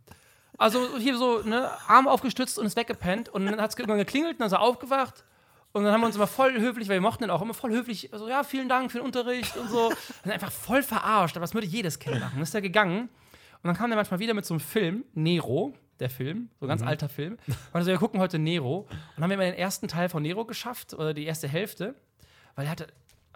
[0.56, 3.28] Also hier so, ne, Arm aufgestützt und ist weggepennt.
[3.28, 5.24] Und dann hat es irgendwann geklingelt und dann ist er aufgewacht.
[5.74, 7.72] Und dann haben wir uns immer voll höflich, weil wir mochten ihn auch immer voll
[7.72, 9.88] höflich, so, ja, vielen Dank für den Unterricht und so.
[10.24, 12.30] Und einfach voll verarscht, aber das würde jedes Kind machen.
[12.34, 13.00] Dann ist er gegangen.
[13.62, 16.68] Und dann kam der manchmal wieder mit so einem Film, Nero, der Film, so ein
[16.68, 17.38] ganz alter Film.
[17.48, 18.80] Und also wir gucken heute Nero.
[18.80, 21.94] Und dann haben wir immer den ersten Teil von Nero geschafft, oder die erste Hälfte,
[22.54, 22.86] weil er hatte.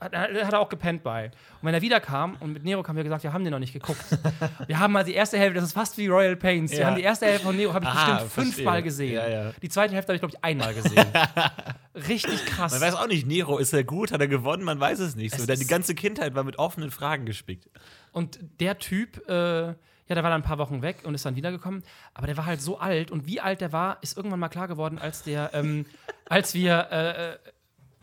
[0.00, 1.24] Hat, hat er auch gepennt bei.
[1.24, 1.32] Und
[1.66, 4.04] wenn er wiederkam und mit Nero kam, wir gesagt, wir haben den noch nicht geguckt.
[4.68, 6.70] wir haben mal die erste Hälfte, das ist fast wie Royal Pains.
[6.70, 6.86] Wir Ja.
[6.86, 9.14] haben die erste Hälfte von Nero, habe ich Ah, bestimmt fünfmal gesehen.
[9.14, 9.52] Ja, ja.
[9.60, 11.04] Die zweite Hälfte habe ich, glaube ich, einmal gesehen.
[12.06, 12.72] Richtig krass.
[12.72, 15.34] Man weiß auch nicht, Nero, ist er gut, hat er gewonnen, man weiß es nicht.
[15.34, 17.68] So, Es die ganze Kindheit war mit offenen Fragen gespickt.
[18.12, 19.68] Und der Typ, äh,
[20.08, 21.82] ja, der war dann ein paar Wochen weg und ist dann wiedergekommen.
[22.14, 23.10] Aber der war halt so alt.
[23.10, 25.86] Und wie alt der war, ist irgendwann mal klar geworden, als der, ähm,
[26.28, 27.38] als wir äh, äh,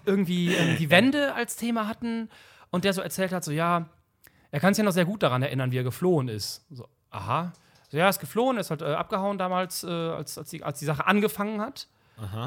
[0.06, 2.30] irgendwie ähm, die Wende als Thema hatten
[2.70, 3.90] und der so erzählt hat, so ja,
[4.52, 6.66] er kann sich ja noch sehr gut daran erinnern, wie er geflohen ist.
[6.70, 7.54] So, aha.
[7.90, 10.64] So, ja, er ist geflohen, er ist halt äh, abgehauen damals, äh, als, als, die,
[10.64, 11.88] als die Sache angefangen hat.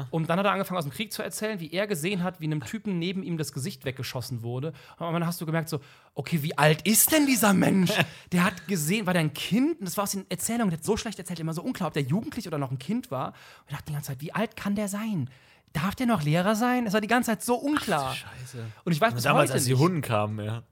[0.09, 2.45] Und dann hat er angefangen, aus dem Krieg zu erzählen, wie er gesehen hat, wie
[2.45, 4.73] einem Typen neben ihm das Gesicht weggeschossen wurde.
[4.97, 5.79] Und dann hast du gemerkt, so,
[6.15, 7.91] okay, wie alt ist denn dieser Mensch?
[8.31, 9.79] Der hat gesehen, war der ein Kind?
[9.79, 11.93] Und das war aus den Erzählungen, der hat so schlecht erzählt, immer so unklar, ob
[11.93, 13.27] der jugendlich oder noch ein Kind war.
[13.29, 13.35] Und
[13.67, 15.29] ich dachte die ganze Zeit, wie alt kann der sein?
[15.73, 16.87] Darf der noch Lehrer sein?
[16.87, 18.15] Es war die ganze Zeit so unklar.
[18.15, 18.65] Scheiße.
[18.83, 19.79] Und ich weiß bis Damals, heute als die nicht.
[19.79, 20.63] Hunden kamen, ja.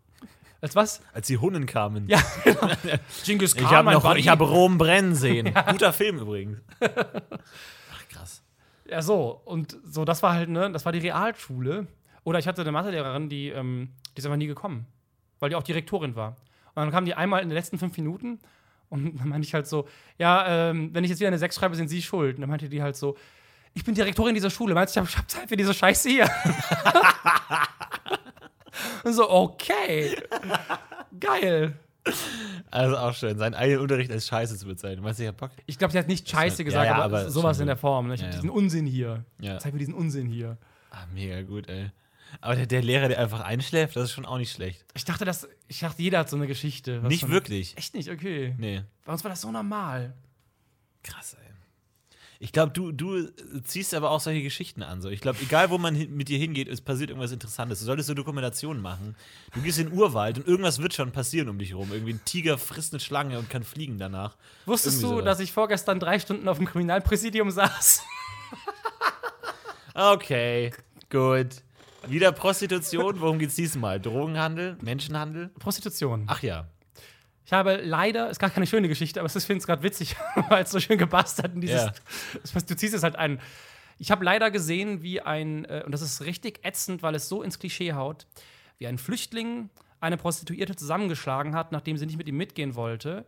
[0.60, 1.01] Als was?
[1.13, 2.07] Als die Hunden kamen.
[2.10, 2.71] Ja, genau.
[3.23, 5.53] Genghis Khan, Ich habe habe Rom brennen sehen.
[5.69, 6.60] Guter Film übrigens.
[8.89, 9.41] Ja, so.
[9.45, 11.88] Und so, das war halt, ne, das war die Realschule.
[12.23, 14.86] Oder ich hatte eine Mathelehrerin, die, ähm, die ist einfach nie gekommen.
[15.39, 16.36] Weil die auch Direktorin war.
[16.76, 18.39] Und dann kam die einmal in den letzten fünf Minuten
[18.89, 21.76] und dann meinte ich halt so, ja, ähm, wenn ich jetzt wieder eine 6 schreibe,
[21.76, 22.36] sind Sie schuld.
[22.36, 23.17] Und dann meinte die halt so,
[23.73, 24.73] ich bin Direktorin dieser Schule.
[24.73, 26.26] Meinst du, ich habe hab Zeit für diese Scheiße hier?
[29.04, 30.15] und so, okay.
[31.19, 31.73] Geil.
[32.70, 35.02] Also auch schön, seinen eigenen Unterricht als Scheiße zu bezeichnen.
[35.04, 35.52] Meinst du, ich hab Bock?
[35.65, 37.78] Ich glaube, sie hat nicht Scheiße Ja, gesagt, ja, aber, aber sowas in der.
[37.78, 38.08] Form.
[38.08, 38.15] Ne?
[38.15, 38.34] Ich Ja, ja.
[38.34, 39.24] diesen Unsinn hier.
[39.39, 39.58] Ja.
[39.58, 40.58] Zeig mir diesen Unsinn hier.
[40.91, 41.91] Ah, mega gut, ey.
[42.41, 44.84] Aber der, der Lehrer, der einfach einschläft, das ist schon auch nicht schlecht.
[44.96, 47.02] Ich dachte, das, ich dachte, jeder hat so eine Geschichte.
[47.08, 47.78] nicht wirklich.
[47.78, 48.54] Echt nicht, okay.
[48.58, 48.84] Nee.
[49.06, 50.13] Bei uns war das so normal.
[51.04, 51.46] Krass, ey.
[52.39, 53.28] Ich glaube, du, du
[53.63, 55.02] ziehst aber auch solche Geschichten an.
[55.02, 55.10] So.
[55.10, 57.80] Ich glaube, egal wo man mit dir hingeht, es passiert irgendwas Interessantes.
[57.80, 59.15] Du solltest so Dokumentationen machen.
[59.54, 61.91] Du gehst in den Urwald und irgendwas wird schon passieren um dich herum.
[61.91, 64.38] Irgendwie ein Tiger frisst eine Schlange und kann fliegen danach.
[64.65, 68.04] Wusstest du, dass ich vorgestern drei Stunden auf dem Kriminalpräsidium saß?
[70.00, 70.71] Okay,
[71.10, 71.63] gut.
[72.08, 73.19] Wieder Prostitution.
[73.19, 74.00] Worum geht's diesmal?
[74.00, 74.78] Drogenhandel?
[74.80, 75.50] Menschenhandel?
[75.58, 76.26] Prostitution.
[76.28, 76.67] Ach ja.
[77.47, 80.15] Ich habe leider, ist gar keine schöne Geschichte, aber ich finde es gerade witzig,
[80.49, 81.53] weil es so schön gepasst hat.
[81.55, 81.91] in Dieses,
[82.53, 83.39] das- Du ziehst es halt ein.
[83.99, 87.41] Ich habe leider gesehen, wie ein, äh, und das ist richtig ätzend, weil es so
[87.41, 88.27] ins Klischee haut,
[88.77, 89.69] wie ein Flüchtling
[90.01, 93.25] eine Prostituierte zusammengeschlagen hat, nachdem sie nicht mit ihm mitgehen wollte.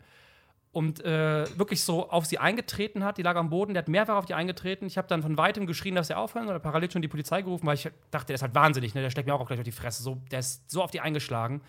[0.72, 3.18] und äh, wirklich so auf sie eingetreten hat.
[3.18, 4.86] Die lag am Boden, der hat mehrfach auf die eingetreten.
[4.86, 7.66] Ich habe dann von weitem geschrien, dass er aufhören oder parallel schon die Polizei gerufen,
[7.66, 9.02] weil ich dachte, der ist halt wahnsinnig, ne?
[9.02, 10.04] der steckt mir auch gleich auf die Fresse.
[10.04, 11.62] So, der ist so auf die eingeschlagen.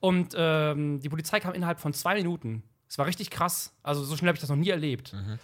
[0.00, 2.62] Und ähm, die Polizei kam innerhalb von zwei Minuten.
[2.88, 3.74] Es war richtig krass.
[3.82, 5.12] Also so schnell habe ich das noch nie erlebt.
[5.12, 5.38] Mhm.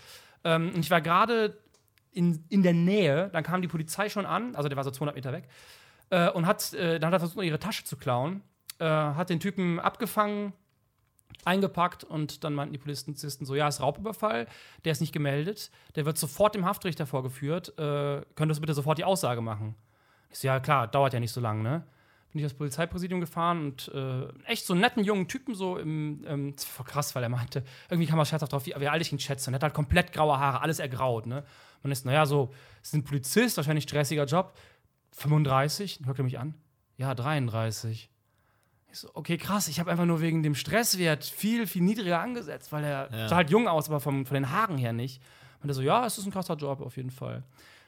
[0.44, 1.58] Ähm, und ich war gerade
[2.12, 5.16] in, in der Nähe, dann kam die Polizei schon an, also der war so 200
[5.16, 5.48] Meter weg,
[6.10, 8.42] äh, und hat, äh, dann hat er versucht, ihre Tasche zu klauen,
[8.78, 10.52] äh, hat den Typen abgefangen,
[11.44, 14.46] eingepackt und dann meinten die Polizisten so, ja, ist Raubüberfall,
[14.84, 18.98] der ist nicht gemeldet, der wird sofort dem Haftrichter vorgeführt, äh, könntest du bitte sofort
[18.98, 19.74] die Aussage machen?
[20.30, 21.86] Ich so, ja klar, dauert ja nicht so lange, ne?
[22.32, 26.24] Bin ich aufs Polizeipräsidium gefahren und äh, echt so einen netten jungen Typen so im,
[26.26, 29.02] ähm, das war krass, weil er meinte, irgendwie kam er scherzhaft drauf, wie, wie alt
[29.02, 31.44] ich ihn schätze und er hat halt komplett graue Haare, alles ergraut, ne?
[31.82, 34.54] Man ist, naja, so, ist ein Polizist, wahrscheinlich stressiger Job,
[35.12, 36.54] 35, dann hört er mich an,
[36.96, 38.08] ja, 33.
[38.92, 42.72] Ich so, okay, krass, ich habe einfach nur wegen dem Stresswert viel, viel niedriger angesetzt,
[42.72, 43.28] weil er ja.
[43.28, 45.22] sah halt jung aus, aber vom, von den Haaren her nicht.
[45.62, 47.42] Und er so, ja, es ist ein krasser Job auf jeden Fall.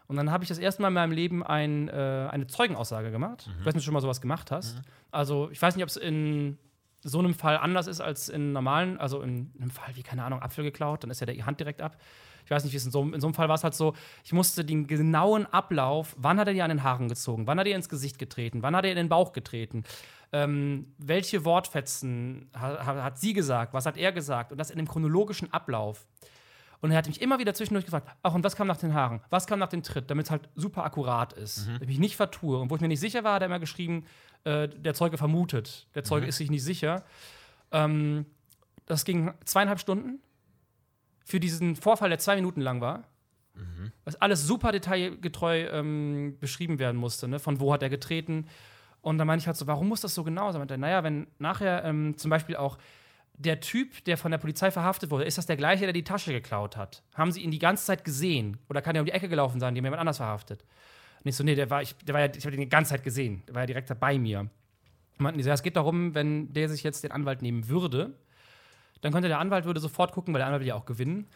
[0.07, 3.47] Und dann habe ich das erste Mal in meinem Leben ein, äh, eine Zeugenaussage gemacht.
[3.47, 3.55] Mhm.
[3.61, 4.77] Ich weiß nicht, ob du schon mal sowas gemacht hast.
[4.77, 4.83] Mhm.
[5.11, 6.59] Also, ich weiß nicht, ob es in
[7.03, 10.41] so einem Fall anders ist als in normalen, also in einem Fall wie, keine Ahnung,
[10.41, 11.99] Apfel geklaut, dann ist ja die Hand direkt ab.
[12.45, 13.95] Ich weiß nicht, wie es in so, in so einem Fall war es halt so,
[14.23, 17.67] ich musste den genauen Ablauf, wann hat er dir an den Haaren gezogen, wann hat
[17.67, 19.85] er dir ins Gesicht getreten, wann hat er in den Bauch getreten,
[20.33, 24.89] ähm, welche Wortfetzen hat, hat sie gesagt, was hat er gesagt und das in dem
[24.89, 26.07] chronologischen Ablauf.
[26.85, 29.23] Und er hat mich immer wieder zwischendurch gefragt, ach, und was kam nach den Haaren?
[29.31, 30.11] Was kam nach dem Tritt?
[30.11, 31.67] Damit es halt super akkurat ist.
[31.67, 31.79] Mhm.
[31.81, 32.59] Ich mich nicht vertue.
[32.59, 34.05] Und wo ich mir nicht sicher war, hat er immer geschrieben,
[34.45, 35.87] äh, der Zeuge vermutet.
[35.95, 36.29] Der Zeuge mhm.
[36.29, 37.03] ist sich nicht sicher.
[37.73, 38.27] Ähm,
[38.85, 40.19] das ging zweieinhalb Stunden
[41.25, 43.05] für diesen Vorfall, der zwei Minuten lang war.
[43.55, 43.91] Mhm.
[44.05, 47.29] Was alles super detailgetreu ähm, beschrieben werden musste.
[47.29, 47.39] Ne?
[47.39, 48.47] Von wo hat er getreten?
[49.01, 50.69] Und dann meine ich halt so, warum muss das so genau sein?
[50.79, 52.77] Naja, wenn nachher ähm, zum Beispiel auch
[53.37, 56.33] der Typ, der von der Polizei verhaftet wurde, ist das der gleiche, der die Tasche
[56.33, 57.03] geklaut hat?
[57.15, 58.59] Haben sie ihn die ganze Zeit gesehen?
[58.69, 60.65] Oder kann er um die Ecke gelaufen sein, die haben jemand anders verhaftet?
[61.25, 63.03] Ich so, nee, der war, ich, der war ja, ich habe ihn die ganze Zeit
[63.03, 63.43] gesehen.
[63.49, 64.49] Der war ja direkt bei mir.
[65.17, 68.15] Meinten die so, ja, es geht darum, wenn der sich jetzt den Anwalt nehmen würde,
[69.01, 71.27] dann könnte der Anwalt würde sofort gucken, weil der Anwalt will ja auch gewinnen.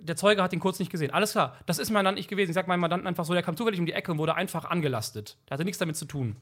[0.00, 1.10] Der Zeuge hat ihn kurz nicht gesehen.
[1.10, 2.50] Alles klar, das ist mein Mandant nicht gewesen.
[2.50, 4.64] Ich sag meinem Mandanten einfach so, der kam zufällig um die Ecke und wurde einfach
[4.66, 5.36] angelastet.
[5.48, 6.36] Der hatte nichts damit zu tun.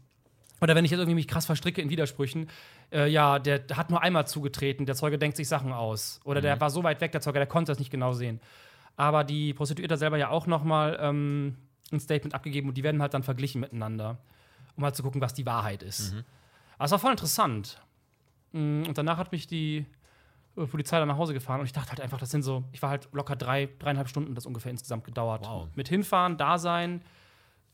[0.61, 2.49] Oder wenn ich jetzt irgendwie mich krass verstricke in Widersprüchen,
[2.91, 6.21] äh, ja, der hat nur einmal zugetreten, der Zeuge denkt sich Sachen aus.
[6.25, 6.45] Oder mhm.
[6.45, 8.41] der war so weit weg, der Zeuge, der konnte das nicht genau sehen.
[8.97, 11.57] Aber die Prostituierte selber ja auch noch mal ähm,
[11.93, 14.19] ein Statement abgegeben und die werden halt dann verglichen miteinander,
[14.77, 16.15] um halt zu gucken, was die Wahrheit ist.
[16.15, 16.25] Mhm.
[16.77, 17.81] Aber es war voll interessant.
[18.53, 19.85] Mm, und danach hat mich die
[20.57, 22.83] äh, Polizei dann nach Hause gefahren und ich dachte halt einfach, das sind so, ich
[22.83, 25.47] war halt locker drei, dreieinhalb Stunden, das ungefähr insgesamt gedauert.
[25.47, 25.69] Wow.
[25.75, 27.03] Mit hinfahren, da sein,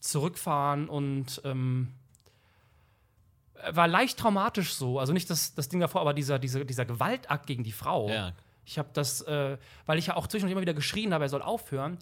[0.01, 1.95] zurückfahren und ähm,
[3.71, 4.99] war leicht traumatisch so.
[4.99, 8.09] Also nicht das, das Ding davor, aber dieser, dieser, dieser Gewaltakt gegen die Frau.
[8.09, 8.33] Ja.
[8.65, 11.43] Ich habe das, äh, weil ich ja auch zwischendurch immer wieder geschrien habe, er soll
[11.43, 11.99] aufhören.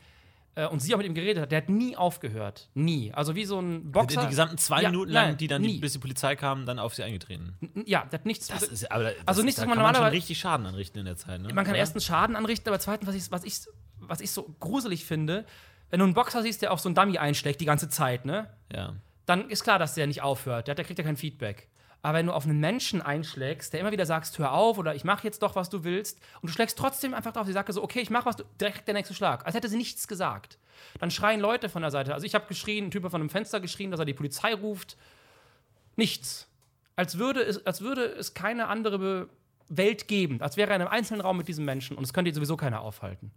[0.56, 2.68] Äh, und sie auch mit ihm geredet hat, der hat nie aufgehört.
[2.74, 3.12] Nie.
[3.12, 4.20] Also wie so ein Boxer.
[4.20, 6.78] Die, die gesamten zwei ja, Minuten lang, die dann, die, bis die Polizei kam, dann
[6.78, 7.54] auf sie eingetreten.
[7.86, 8.48] Ja, der hat nichts.
[8.48, 10.04] Das ist, aber das, also nichts, da was man normalerweise.
[10.04, 11.40] Man richtig Schaden anrichten in der Zeit.
[11.40, 11.52] Ne?
[11.54, 13.60] Man kann erstens Schaden anrichten, aber zweitens, was ich, was, ich,
[14.00, 15.46] was ich so gruselig finde,
[15.90, 18.48] wenn du einen Boxer siehst, der auf so einen Dummy einschlägt die ganze Zeit, ne?
[18.72, 18.94] Ja
[19.30, 20.66] dann ist klar, dass der nicht aufhört.
[20.66, 21.68] Der, der kriegt ja kein Feedback.
[22.02, 25.04] Aber wenn du auf einen Menschen einschlägst, der immer wieder sagst, hör auf oder ich
[25.04, 27.82] mach jetzt doch, was du willst, und du schlägst trotzdem einfach drauf, sie sagt so,
[27.82, 30.58] okay, ich mach was, du, direkt der nächste Schlag, als hätte sie nichts gesagt.
[30.98, 32.14] Dann schreien Leute von der Seite.
[32.14, 34.96] Also ich habe geschrien, ein Typ von einem Fenster geschrien, dass er die Polizei ruft.
[35.94, 36.48] Nichts.
[36.96, 39.28] Als würde es, als würde es keine andere
[39.68, 42.30] Welt geben, als wäre er in einem einzelnen Raum mit diesem Menschen und es könnte
[42.30, 43.30] ihn sowieso keiner aufhalten.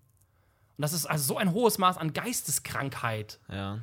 [0.78, 3.40] Und das ist also so ein hohes Maß an Geisteskrankheit.
[3.50, 3.80] Ja.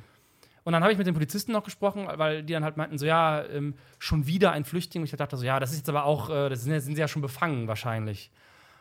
[0.63, 3.05] Und dann habe ich mit den Polizisten noch gesprochen, weil die dann halt meinten, so
[3.05, 5.01] ja, ähm, schon wieder ein Flüchtling.
[5.01, 7.01] Und ich dachte so, ja, das ist jetzt aber auch, äh, das sind, sind sie
[7.01, 8.31] ja schon befangen wahrscheinlich.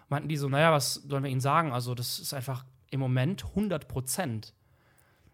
[0.08, 1.72] Meinten die so, naja, was sollen wir ihnen sagen?
[1.72, 4.52] Also das ist einfach im Moment 100 Prozent.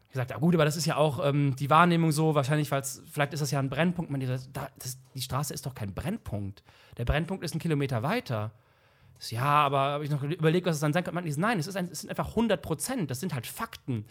[0.06, 2.82] Ich gesagt, ja gut, aber das ist ja auch ähm, die Wahrnehmung so, wahrscheinlich, weil
[3.10, 4.10] vielleicht ist das ja ein Brennpunkt.
[4.10, 6.62] Man, die, da, das, die Straße ist doch kein Brennpunkt.
[6.96, 8.52] Der Brennpunkt ist ein Kilometer weiter.
[9.30, 11.20] Ja, aber habe ich noch überlegt, was es dann sein könnte.
[11.20, 13.10] Man, nein, es, ist ein, es sind einfach 100 Prozent.
[13.10, 14.04] Das sind halt Fakten.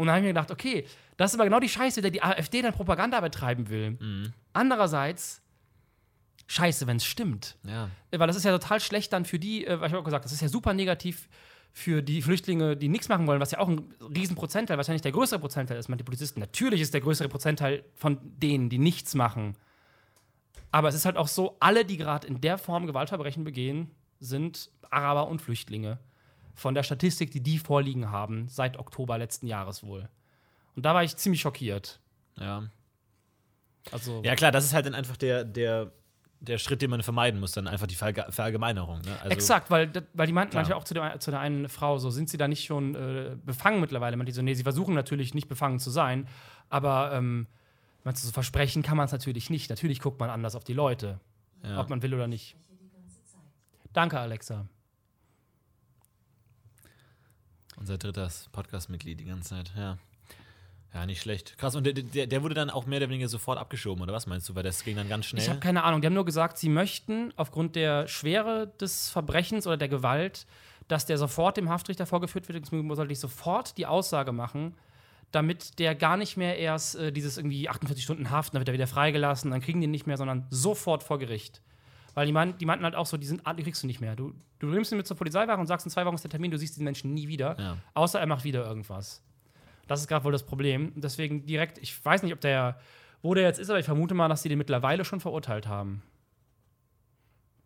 [0.00, 0.86] Und dann habe ich mir gedacht, okay,
[1.18, 3.98] das ist aber genau die Scheiße, der die AfD dann Propaganda betreiben will.
[4.00, 4.32] Mhm.
[4.54, 5.42] Andererseits,
[6.46, 7.58] scheiße, wenn es stimmt.
[7.64, 7.90] Ja.
[8.10, 10.32] Weil das ist ja total schlecht dann für die, äh, ich habe auch gesagt, das
[10.32, 11.28] ist ja super negativ
[11.74, 15.38] für die Flüchtlinge, die nichts machen wollen, was ja auch ein Riesenprozentteil, wahrscheinlich der größere
[15.38, 16.40] Prozentteil ist, man die Polizisten.
[16.40, 19.54] Natürlich ist der größere Prozentteil von denen, die nichts machen.
[20.72, 24.70] Aber es ist halt auch so, alle, die gerade in der Form Gewaltverbrechen begehen, sind
[24.88, 25.98] Araber und Flüchtlinge
[26.54, 30.08] von der Statistik, die die vorliegen haben, seit Oktober letzten Jahres wohl.
[30.76, 32.00] Und da war ich ziemlich schockiert.
[32.38, 32.64] Ja.
[33.92, 35.92] Also ja, klar, das ist halt dann einfach der, der
[36.40, 39.02] der Schritt, den man vermeiden muss, dann einfach die Verallgemeinerung.
[39.02, 39.12] Ne?
[39.20, 42.08] Also, Exakt, weil, weil die meinten manchmal auch zu der, zu der einen Frau so,
[42.10, 44.16] sind sie da nicht schon äh, befangen mittlerweile?
[44.16, 46.26] Man die so, nee, sie versuchen natürlich nicht befangen zu sein,
[46.70, 47.46] aber ähm,
[48.04, 49.68] man so versprechen kann man es natürlich nicht.
[49.68, 51.20] Natürlich guckt man anders auf die Leute,
[51.62, 51.78] ja.
[51.78, 52.56] ob man will oder nicht.
[53.92, 54.66] Danke, Alexa.
[57.80, 59.96] Unser drittes Podcast-Mitglied die ganze Zeit, ja.
[60.92, 61.56] Ja, nicht schlecht.
[61.56, 64.26] Krass, und der, der, der, wurde dann auch mehr oder weniger sofort abgeschoben, oder was
[64.26, 64.54] meinst du?
[64.54, 65.42] Weil das ging dann ganz schnell.
[65.42, 66.00] Ich habe keine Ahnung.
[66.00, 70.46] Die haben nur gesagt, sie möchten aufgrund der Schwere des Verbrechens oder der Gewalt,
[70.88, 72.62] dass der sofort dem Haftrichter vorgeführt wird.
[72.62, 74.74] Deswegen sollte ich sofort die Aussage machen,
[75.30, 78.74] damit der gar nicht mehr erst äh, dieses irgendwie 48 Stunden Haft, dann wird er
[78.74, 81.62] wieder freigelassen, dann kriegen die ihn nicht mehr, sondern sofort vor Gericht.
[82.20, 84.14] Weil die, mein, die meinten halt auch so, die, sind, die kriegst du nicht mehr.
[84.14, 86.50] Du, du nimmst ihn mit zur Polizeiwache und sagst, in zwei Wochen ist der Termin,
[86.50, 87.58] du siehst diesen Menschen nie wieder.
[87.58, 87.78] Ja.
[87.94, 89.22] Außer er macht wieder irgendwas.
[89.86, 90.92] Das ist gerade wohl das Problem.
[90.96, 92.78] Deswegen direkt, ich weiß nicht, ob der,
[93.22, 96.02] wo der jetzt ist, aber ich vermute mal, dass die den mittlerweile schon verurteilt haben.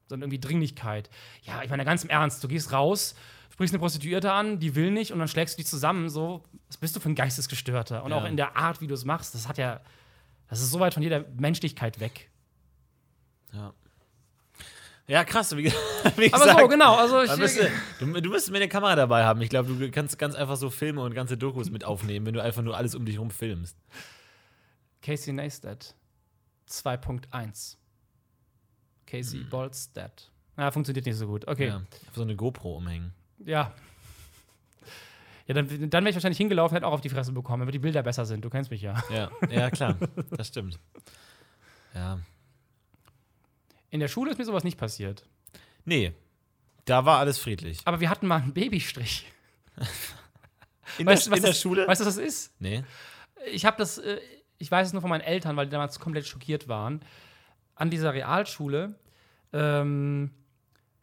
[0.09, 1.11] So irgendwie Dringlichkeit.
[1.43, 3.17] Ja, ich meine, ganz im Ernst, du gehst raus,
[3.51, 6.09] sprichst eine Prostituierte an, die will nicht und dann schlägst du die zusammen.
[6.09, 8.05] So, was bist du für ein Geistesgestörter?
[8.05, 8.19] Und ja.
[8.19, 9.81] auch in der Art, wie du es machst, das hat ja,
[10.47, 12.31] das ist so weit von jeder Menschlichkeit weg.
[15.07, 15.25] Ja.
[15.25, 15.57] Krass.
[15.57, 15.65] Wie,
[16.17, 16.97] wie Aber gesagt, so, genau.
[16.97, 19.41] Also ich, müsste, du, du müsstest mir eine Kamera dabei haben.
[19.43, 22.43] Ich glaube, du kannst ganz einfach so Filme und ganze Dokus mit aufnehmen, wenn du
[22.43, 23.77] einfach nur alles um dich herum filmst.
[25.03, 25.95] Casey Neistat
[26.71, 27.77] 2.1.
[29.07, 29.49] Casey hm.
[29.51, 30.31] Bolstad.
[30.57, 31.47] Ja, funktioniert nicht so gut.
[31.47, 31.69] Okay.
[31.69, 31.83] Ja,
[32.15, 33.13] so eine GoPro umhängen.
[33.45, 33.73] Ja.
[35.47, 37.81] Ja, dann, dann wäre ich wahrscheinlich hingelaufen, hätte auch auf die Fresse bekommen, damit die
[37.81, 38.43] Bilder besser sind.
[38.45, 39.03] Du kennst mich ja.
[39.11, 39.97] Ja, ja klar.
[40.31, 40.79] Das stimmt.
[41.95, 42.19] Ja.
[43.95, 45.25] In der Schule ist mir sowas nicht passiert.
[45.85, 46.15] Nee,
[46.85, 47.79] da war alles friedlich.
[47.85, 49.25] Aber wir hatten mal einen Babystrich.
[50.99, 51.87] in, weißt, der, in der Schule?
[51.87, 52.61] Weißt du, was das ist?
[52.61, 52.83] Nee.
[53.53, 54.19] Ich habe das, äh,
[54.59, 57.03] ich weiß es nur von meinen Eltern, weil die damals komplett schockiert waren.
[57.77, 58.97] An dieser Realschule
[59.53, 60.33] ähm,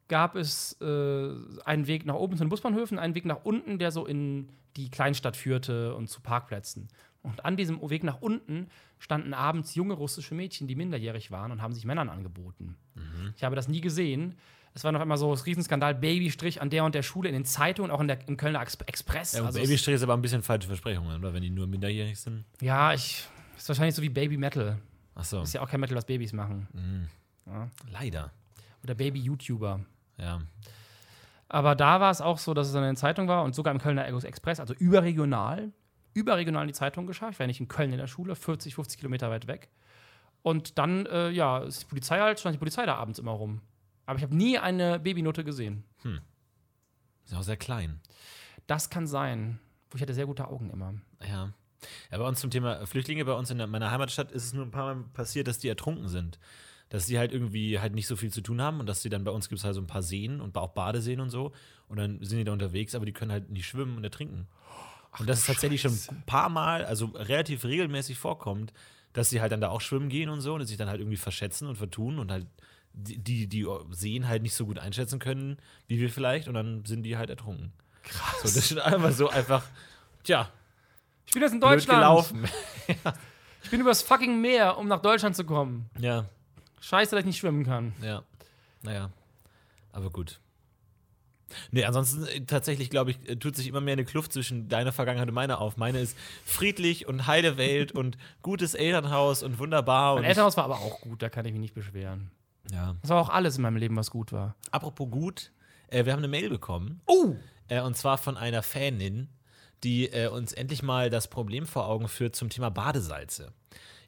[0.09, 1.29] gab es äh,
[1.63, 4.89] einen Weg nach oben zu den Busbahnhöfen, einen Weg nach unten, der so in die
[4.89, 6.89] Kleinstadt führte und zu Parkplätzen.
[7.23, 11.61] Und an diesem Weg nach unten standen abends junge russische Mädchen, die minderjährig waren und
[11.61, 12.77] haben sich Männern angeboten.
[12.95, 13.33] Mhm.
[13.35, 14.35] Ich habe das nie gesehen.
[14.73, 17.45] Es war noch einmal so ein Riesenskandal, Babystrich an der und der Schule, in den
[17.45, 19.33] Zeitungen, auch in der, im Kölner Express.
[19.33, 21.33] Ja, also Babystrich ist aber ein bisschen falsche Versprechungen, oder?
[21.33, 22.45] Wenn die nur minderjährig sind.
[22.61, 23.27] Ja, ich.
[23.57, 24.79] Ist wahrscheinlich so wie Baby Metal.
[25.13, 25.41] Ach so.
[25.41, 26.67] Ist ja auch kein Metal, was Babys machen.
[26.73, 27.07] Mhm.
[27.45, 27.69] Ja.
[27.91, 28.31] Leider.
[28.83, 29.81] Oder Baby-YouTuber.
[30.17, 30.41] Ja.
[31.49, 33.79] Aber da war es auch so, dass es in der Zeitung war und sogar im
[33.79, 35.71] Kölner Express, also überregional,
[36.13, 37.33] überregional in die Zeitung geschafft.
[37.33, 39.69] Ich war nicht in Köln in der Schule, 40, 50 Kilometer weit weg.
[40.43, 43.61] Und dann, äh, ja, ist die Polizei halt, stand die Polizei da abends immer rum.
[44.05, 45.83] Aber ich habe nie eine Babynote gesehen.
[46.01, 46.19] Hm.
[47.25, 48.01] Ist auch sehr klein.
[48.67, 49.59] Das kann sein.
[49.93, 50.95] Ich hatte sehr gute Augen immer.
[51.27, 51.53] Ja.
[52.11, 54.71] Ja, bei uns zum Thema Flüchtlinge, bei uns in meiner Heimatstadt ist es nur ein
[54.71, 56.39] paar Mal passiert, dass die ertrunken sind.
[56.89, 59.23] Dass die halt irgendwie halt nicht so viel zu tun haben und dass sie dann
[59.23, 61.53] bei uns gibt es halt so ein paar Seen und auch Badeseen und so.
[61.87, 64.47] Und dann sind die da unterwegs, aber die können halt nicht schwimmen und ertrinken.
[65.19, 68.73] Und das ist tatsächlich schon ein paar Mal, also relativ regelmäßig vorkommt,
[69.13, 71.17] dass sie halt dann da auch schwimmen gehen und so und sich dann halt irgendwie
[71.17, 72.47] verschätzen und vertun und halt
[72.93, 77.03] die, die Seen halt nicht so gut einschätzen können, wie wir vielleicht, und dann sind
[77.03, 77.73] die halt ertrunken.
[78.03, 78.37] Krass.
[78.37, 79.63] So, das ist einfach so einfach,
[80.23, 80.49] tja.
[81.25, 81.99] Ich bin jetzt in Deutschland.
[81.99, 82.49] Gelaufen.
[82.87, 83.13] ja.
[83.63, 85.89] Ich bin übers fucking Meer, um nach Deutschland zu kommen.
[85.99, 86.25] Ja.
[86.81, 87.93] Scheiße, dass ich nicht schwimmen kann.
[88.01, 88.23] Ja.
[88.81, 89.11] Naja.
[89.93, 90.39] Aber gut.
[91.71, 94.91] Nee, ansonsten äh, tatsächlich, glaube ich, äh, tut sich immer mehr eine Kluft zwischen deiner
[94.91, 95.77] Vergangenheit und meiner auf.
[95.77, 100.15] Meine ist friedlich und heile Welt und gutes Elternhaus und wunderbar.
[100.15, 102.31] Mein und Elternhaus war aber auch gut, da kann ich mich nicht beschweren.
[102.71, 102.95] Ja.
[103.01, 104.55] Das war auch alles in meinem Leben, was gut war.
[104.71, 105.51] Apropos gut,
[105.87, 107.01] äh, wir haben eine Mail bekommen.
[107.05, 107.35] Oh!
[107.67, 109.29] Äh, und zwar von einer Fanin,
[109.83, 113.53] die äh, uns endlich mal das Problem vor Augen führt zum Thema Badesalze.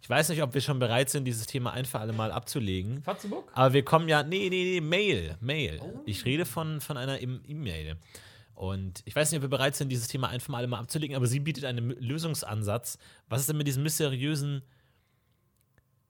[0.04, 3.02] Ich weiß nicht, ob wir schon bereit sind, dieses Thema ein für alle Mal abzulegen.
[3.04, 3.50] Fatzebuck?
[3.54, 4.22] Aber wir kommen ja.
[4.22, 5.38] Nee, nee, nee, Mail.
[5.40, 5.80] Mail.
[5.82, 6.02] Oh.
[6.06, 7.96] Ich rede von, von einer E-Mail.
[8.54, 11.16] Und ich weiß nicht, ob wir bereit sind, dieses Thema ein für alle Mal abzulegen,
[11.16, 12.98] aber sie bietet einen Lösungsansatz.
[13.30, 14.64] Was es denn mit diesen mysteriösen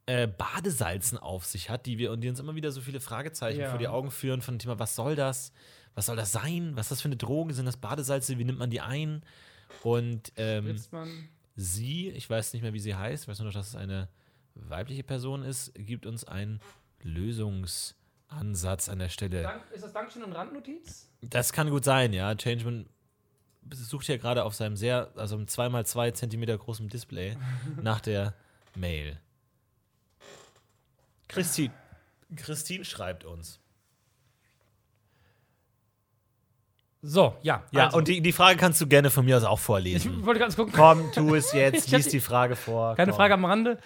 [0.08, 3.60] äh, Badesalzen auf sich hat, die wir und die uns immer wieder so viele Fragezeichen
[3.60, 3.70] ja.
[3.70, 5.54] vor die Augen führen von dem Thema, was soll das?
[5.94, 6.72] Was soll das sein?
[6.74, 7.54] Was ist das für eine Droge?
[7.54, 8.40] Sind das Badesalze?
[8.40, 9.22] Wie nimmt man die ein?
[9.84, 13.54] Und ähm, man sie, ich weiß nicht mehr, wie sie heißt, ich weiß nur noch,
[13.54, 14.10] dass es eine
[14.56, 16.60] weibliche Person ist, gibt uns einen
[17.02, 19.44] Lösungsansatz an der Stelle.
[19.44, 21.10] Dank, ist das Dankeschön und Randnotiz?
[21.22, 22.36] Das kann gut sein, ja.
[22.36, 22.88] Changeman
[23.72, 27.38] sucht ja gerade auf seinem sehr, also einem 2x2 Zentimeter großen Display
[27.82, 28.34] nach der
[28.76, 29.20] Mail.
[31.28, 31.74] Christine,
[32.36, 33.60] Christine schreibt uns.
[37.06, 37.64] So, ja.
[37.72, 37.98] Ja, also.
[37.98, 40.20] und die, die Frage kannst du gerne von mir aus auch vorlesen.
[40.20, 40.74] Ich wollte ganz gucken.
[40.74, 42.96] Komm, tu es jetzt, lies die Frage vor.
[42.96, 43.18] Keine komm.
[43.18, 43.78] Frage am Rande.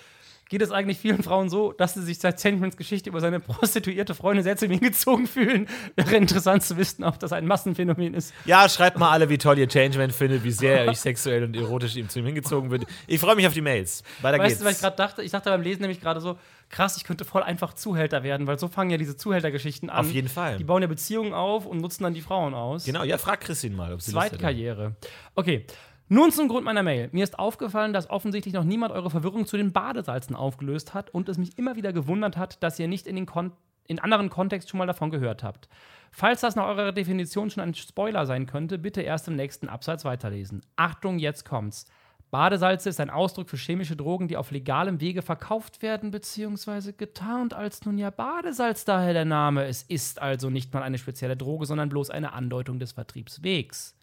[0.49, 4.13] geht es eigentlich vielen Frauen so, dass sie sich seit Sandmans Geschichte über seine prostituierte
[4.13, 5.67] Freundin sehr zu ihm hingezogen fühlen.
[5.95, 8.34] Wäre interessant zu wissen, ob das ein Massenphänomen ist.
[8.45, 11.56] Ja, schreibt mal alle, wie toll ihr Changeman findet, wie sehr ihr euch sexuell und
[11.56, 12.86] erotisch ihm zu ihm hingezogen wird.
[13.08, 14.03] Ich freue mich auf die Mails.
[14.21, 14.60] Weiter Weißt geht's.
[14.60, 15.23] du, was ich gerade dachte?
[15.23, 16.38] Ich dachte beim Lesen nämlich gerade so,
[16.69, 20.06] krass, ich könnte voll einfach Zuhälter werden, weil so fangen ja diese Zuhältergeschichten an.
[20.06, 20.58] Auf jeden Fall.
[20.58, 22.86] Die bauen ja Beziehungen auf und nutzen dann die Frauen aus.
[22.86, 24.43] genau, ja, frag Christine mal, ob sie Lust Zweite hätte.
[24.43, 24.95] Karriere.
[25.36, 25.65] Okay.
[26.10, 27.10] Nun zum Grund meiner Mail.
[27.12, 31.27] Mir ist aufgefallen, dass offensichtlich noch niemand eure Verwirrung zu den Badesalzen aufgelöst hat und
[31.27, 33.51] es mich immer wieder gewundert hat, dass ihr nicht in den Kon
[33.88, 35.69] in anderen Kontext schon mal davon gehört habt.
[36.12, 40.06] Falls das nach eurer Definition schon ein Spoiler sein könnte, bitte erst im nächsten Absatz
[40.06, 40.62] weiterlesen.
[40.75, 41.86] Achtung, jetzt kommt's.
[42.29, 46.91] Badesalze ist ein Ausdruck für chemische Drogen, die auf legalem Wege verkauft werden bzw.
[46.91, 49.65] getarnt als nun ja Badesalz, daher der Name.
[49.65, 53.95] Es ist also nicht mal eine spezielle Droge, sondern bloß eine Andeutung des Vertriebswegs.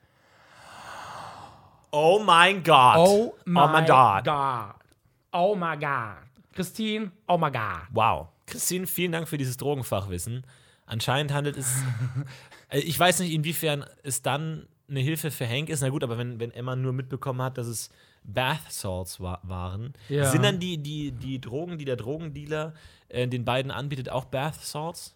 [1.90, 2.96] Oh mein Gott.
[2.96, 4.24] Oh my, my God.
[4.24, 4.74] God.
[5.32, 6.24] Oh my God.
[6.52, 7.86] Christine, oh my God.
[7.90, 8.28] Wow.
[8.46, 10.46] Christine, vielen Dank für dieses Drogenfachwissen.
[10.86, 11.72] Anscheinend handelt es.
[12.70, 15.82] Äh, ich weiß nicht, inwiefern es dann eine Hilfe für Hank ist.
[15.82, 17.90] Na gut, aber wenn, wenn Emma nur mitbekommen hat, dass es
[18.24, 20.30] Bath Salts wa waren, Ja.
[20.30, 22.74] sind dann die, die, die Drogen, die der Drogendealer
[23.08, 25.14] äh, den beiden anbietet, auch Bath Salts?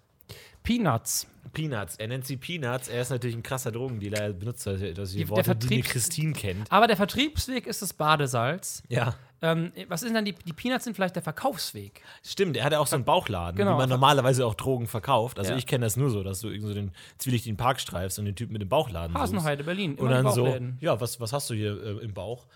[0.62, 1.26] Peanuts.
[1.54, 1.96] Peanuts.
[1.96, 2.88] Er nennt sie Peanuts.
[2.88, 4.18] Er ist natürlich ein krasser Drogendealer.
[4.18, 6.70] Er benutzt das, die, der Worte, die Christine kennt.
[6.70, 8.82] Aber der Vertriebsweg ist das Badesalz.
[8.88, 9.14] Ja.
[9.40, 12.02] Ähm, was sind dann die, die Peanuts sind vielleicht der Verkaufsweg.
[12.22, 13.74] Stimmt, er hat ja auch so einen Bauchladen, Genau.
[13.74, 15.38] wie man normalerweise auch Drogen verkauft.
[15.38, 15.56] Also Ja.
[15.58, 18.34] ich kenne das nur so, dass du irgendwie so den zwielichtigen Park streifst und den
[18.34, 19.22] Typen mit dem Bauchladen suchst.
[19.22, 19.92] Hasenheide, Berlin.
[19.92, 22.46] Und immer die dann so, ja, was, was hast du hier äh, im Bauch?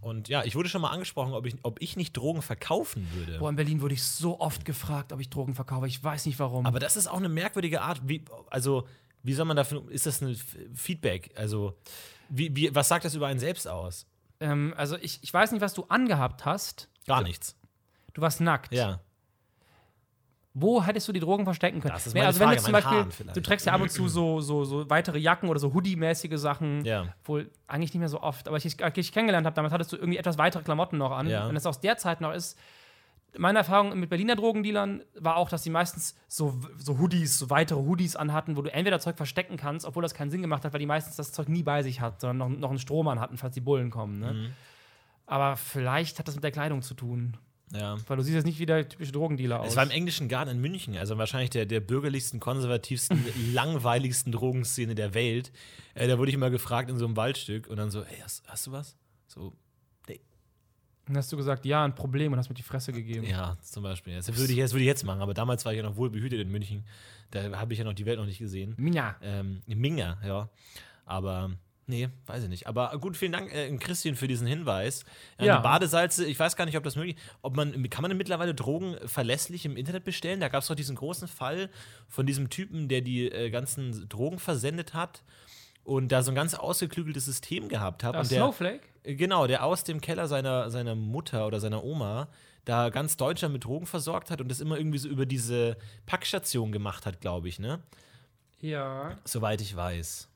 [0.00, 3.38] Und ja, ich wurde schon mal angesprochen, ob ich, ob ich nicht Drogen verkaufen würde.
[3.38, 5.86] Boah, in Berlin wurde ich so oft gefragt, ob ich Drogen verkaufe.
[5.86, 6.66] Ich weiß nicht warum.
[6.66, 8.86] Aber das ist auch eine merkwürdige Art, wie, also,
[9.22, 10.36] wie soll man dafür, ist das ein
[10.74, 11.32] Feedback?
[11.36, 11.76] Also,
[12.28, 14.06] wie, wie, was sagt das über einen selbst aus?
[14.40, 16.88] ähm, also ich, ich weiß nicht, was du angehabt hast.
[17.06, 17.56] Gar nichts.
[18.14, 18.72] Du warst nackt.
[18.72, 19.00] Ja.
[20.58, 21.92] Wo hättest du die Drogen verstecken können?
[21.92, 24.08] Das ist meine also wenn du Frage, zum Beispiel, du trägst ja ab und zu
[24.08, 26.82] so, so, so weitere Jacken oder so Hoodie-mäßige Sachen.
[26.82, 27.08] Ja.
[27.24, 28.48] Wohl eigentlich nicht mehr so oft.
[28.48, 31.10] Aber als ich, als ich kennengelernt habe, damals hattest du irgendwie etwas weitere Klamotten noch
[31.10, 31.28] an.
[31.28, 31.46] Ja.
[31.46, 32.58] Wenn es aus der Zeit noch ist,
[33.36, 37.80] meine Erfahrung mit Berliner Drogendealern war auch, dass sie meistens so, so Hoodies, so weitere
[37.80, 40.80] Hoodies anhatten, wo du entweder Zeug verstecken kannst, obwohl das keinen Sinn gemacht hat, weil
[40.80, 43.52] die meistens das Zeug nie bei sich hat, sondern noch, noch einen Strohmann hatten, falls
[43.52, 44.20] die Bullen kommen.
[44.20, 44.32] Ne?
[44.32, 44.52] Mhm.
[45.26, 47.36] Aber vielleicht hat das mit der Kleidung zu tun.
[47.72, 47.96] Ja.
[48.06, 49.70] Weil du siehst jetzt nicht wie der typische Drogendealer aus.
[49.70, 54.94] Es war im englischen Garten in München, also wahrscheinlich der, der bürgerlichsten, konservativsten, langweiligsten Drogenszene
[54.94, 55.52] der Welt.
[55.94, 58.46] Äh, da wurde ich immer gefragt in so einem Waldstück und dann so, ey, hast,
[58.46, 58.96] hast du was?
[59.26, 59.52] So,
[61.06, 63.26] Dann hast du gesagt, ja, ein Problem und hast mir die Fresse gegeben.
[63.26, 64.14] ja, zum Beispiel.
[64.14, 66.10] Das würde ich, das würde ich jetzt machen, aber damals war ich ja noch wohl
[66.10, 66.84] behütet in München.
[67.30, 68.74] Da habe ich ja noch die Welt noch nicht gesehen.
[68.76, 69.16] Minja.
[69.22, 70.48] Ähm, Minga, ja.
[71.04, 71.50] Aber
[71.86, 72.66] nee, weiß ich nicht.
[72.66, 75.04] Aber gut, vielen Dank, äh, Christian, für diesen Hinweis.
[75.38, 75.60] Äh, Ja.
[75.60, 78.96] Badesalze, ich weiß gar nicht, ob das möglich ob man Kann man denn mittlerweile Drogen
[79.06, 80.40] verlässlich im Internet bestellen?
[80.40, 81.70] Da gab es doch diesen großen Fall
[82.08, 85.22] von diesem Typen, der die äh, ganzen Drogen versendet hat
[85.84, 88.14] und da so ein ganz ausgeklügeltes System gehabt hat.
[88.14, 88.80] Das und der, Snowflake?
[89.04, 92.28] äh, Genau, der aus dem Keller seiner, seiner Mutter oder seiner Oma
[92.64, 96.72] da ganz Deutschland mit Drogen versorgt hat und das immer irgendwie so über diese Packstation
[96.72, 97.78] gemacht hat, glaube ich, ne?
[98.60, 99.16] Ja.
[99.24, 100.28] Soweit ich weiß.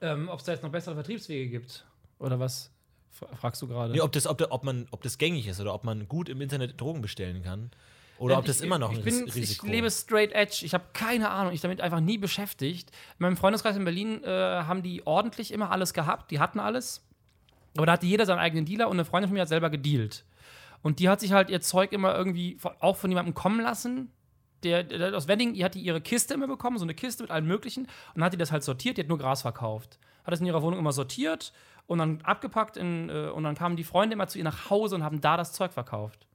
[0.00, 1.84] Ähm, Ob es da jetzt noch bessere Vertriebswege gibt?
[2.18, 2.70] Oder was
[3.10, 3.92] fra- fragst du gerade?
[3.92, 6.40] Nee, ob das, ob, ob, man, ob das gängig ist oder ob man gut im
[6.40, 7.70] Internet Drogen bestellen kann.
[8.18, 10.60] Oder ob das ich, immer noch ein ich bin, Ris- Risiko Ich lebe straight edge.
[10.64, 11.52] Ich habe keine Ahnung.
[11.52, 12.90] Ich damit einfach nie beschäftigt.
[12.90, 16.30] In meinem Freundeskreis in Berlin äh, haben die ordentlich immer alles gehabt.
[16.32, 17.04] Die hatten alles.
[17.76, 20.24] Aber da hatte jeder seinen eigenen Dealer und eine Freundin von mir hat selber gedealt.
[20.82, 24.10] Und die hat sich halt ihr Zeug immer irgendwie auch von jemandem kommen lassen.
[24.64, 27.30] Der, der aus Wedding, die hat die ihre Kiste immer bekommen, so eine Kiste mit
[27.30, 27.84] allem Möglichen.
[27.84, 28.96] Und dann hat die das halt sortiert.
[28.96, 29.98] Die hat nur Gras verkauft.
[30.24, 31.52] Hat das in ihrer Wohnung immer sortiert
[31.86, 32.76] und dann abgepackt.
[32.76, 35.36] In, äh, und dann kamen die Freunde immer zu ihr nach Hause und haben da
[35.36, 36.26] das Zeug verkauft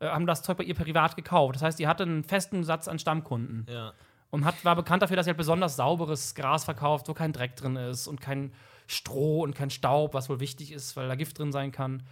[0.00, 1.54] äh, haben das Zeug bei ihr privat gekauft.
[1.56, 3.92] Das heißt, die hatte einen festen Satz an Stammkunden Ja.
[4.30, 7.54] und hat, war bekannt dafür, dass sie halt besonders sauberes Gras verkauft, wo kein Dreck
[7.56, 8.52] drin ist und kein
[8.88, 12.02] Stroh und kein Staub, was wohl wichtig ist, weil da Gift drin sein kann.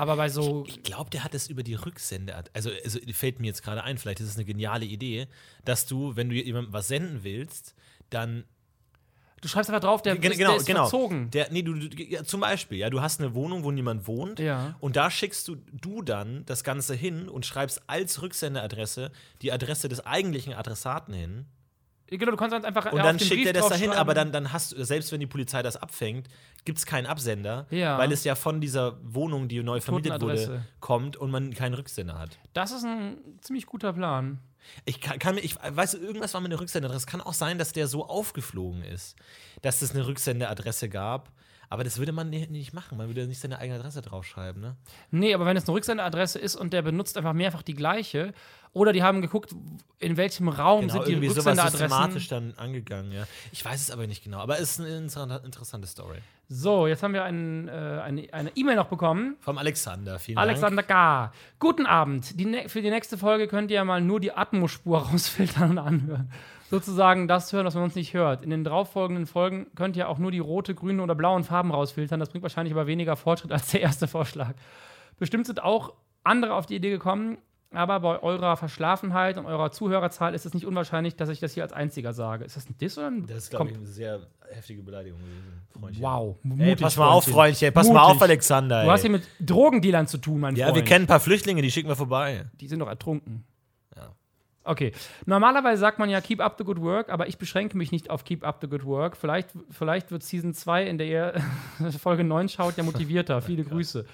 [0.00, 0.64] Aber bei so.
[0.66, 2.34] Ich glaube, der hat es über die Rücksende.
[2.54, 5.26] Also, also fällt mir jetzt gerade ein, vielleicht ist es eine geniale Idee,
[5.66, 7.74] dass du, wenn du jemandem was senden willst,
[8.08, 8.44] dann
[9.42, 10.82] Du schreibst einfach drauf, der, Gen- ist, der ist genau.
[10.82, 11.30] verzogen.
[11.30, 14.38] Der, nee, du, du, ja, zum Beispiel, ja, du hast eine Wohnung, wo niemand wohnt.
[14.38, 14.76] Ja.
[14.80, 19.10] Und da schickst du, du dann das Ganze hin und schreibst als Rücksendeadresse
[19.40, 21.46] die Adresse des eigentlichen Adressaten hin.
[22.10, 22.90] Genau, du kannst dann einfach.
[22.92, 25.62] Und dann schickt er das dahin, aber dann, dann hast du, selbst wenn die Polizei
[25.62, 26.28] das abfängt,
[26.64, 27.98] gibt es keinen Absender, Ja.
[27.98, 32.18] weil es ja von dieser Wohnung, die neu vermietet wurde, kommt und man keinen Rücksender
[32.18, 32.38] hat.
[32.52, 34.40] Das ist ein ziemlich guter Plan.
[34.84, 36.98] Ich kann, kann mir, ich weiß, irgendwas war mit der Rücksendeadresse.
[36.98, 39.16] Es kann auch sein, dass der so aufgeflogen ist,
[39.62, 41.30] dass es eine Rücksendeadresse gab.
[41.72, 42.98] Aber das würde man nicht machen.
[42.98, 44.76] Man würde nicht seine eigene Adresse draufschreiben, ne?
[45.12, 48.32] Nee, aber wenn es eine Rücksenderadresse ist und der benutzt einfach mehrfach die gleiche,
[48.72, 49.54] oder die haben geguckt,
[49.98, 53.24] in welchem Raum Genau, sind die irgendwie sowas systematisch dann angegangen, ja.
[53.52, 56.18] Ich weiß es aber nicht genau, aber es ist eine inter- interessante Story.
[56.48, 57.70] So, jetzt haben wir einen, äh,
[58.02, 59.36] eine eine E-Mail noch bekommen.
[59.40, 61.32] Vom Alexander, vielen Alexander K.
[61.60, 62.38] Guten Abend.
[62.40, 65.78] Die ne für die nächste Folge könnt ihr ja mal nur die Atmosspur rausfiltern und
[65.78, 66.32] anhören.
[66.68, 68.42] Sozusagen das hören, was man uns nicht hört.
[68.42, 72.18] In den darauffolgenden Folgen könnt ihr auch nur die rote, grüne oder blauen Farben rausfiltern.
[72.20, 74.54] Das bringt wahrscheinlich aber weniger Fortschritt als der erste Vorschlag.
[75.18, 75.92] Bestimmt sind auch
[76.24, 77.38] andere auf die Idee gekommen,
[77.72, 81.62] aber bei eurer Verschlafenheit und eurer Zuhörerzahl ist es nicht unwahrscheinlich, dass ich das hier
[81.62, 82.44] als einziger sage.
[82.44, 85.62] Ist das ein Diss oder ein Das ist, glaube ich, eine sehr heftige Beleidigung gewesen,
[85.78, 86.02] Freundchen.
[86.02, 86.36] Wow.
[86.42, 88.84] Ey, mutig, pass mal auf, Freundchen, pass mal auf, Alexander.
[88.84, 89.10] Du hast ey.
[89.10, 90.76] hier mit Drogendealern zu tun, mein ja, Freund.
[90.76, 92.46] wir kennen ein paar Flüchtlinge, die schicken wir vorbei.
[92.60, 93.44] Die sind doch ertrunken.
[93.94, 94.10] Ja.
[94.64, 94.90] Okay.
[95.26, 98.24] Normalerweise sagt man ja Keep up the good work, aber ich beschränke mich nicht auf
[98.24, 99.16] Keep up the good work.
[99.16, 101.34] Vielleicht, vielleicht wird Season 2, in der ihr
[102.00, 103.40] Folge 9 schaut, ja motivierter.
[103.42, 104.06] Viele Grüße.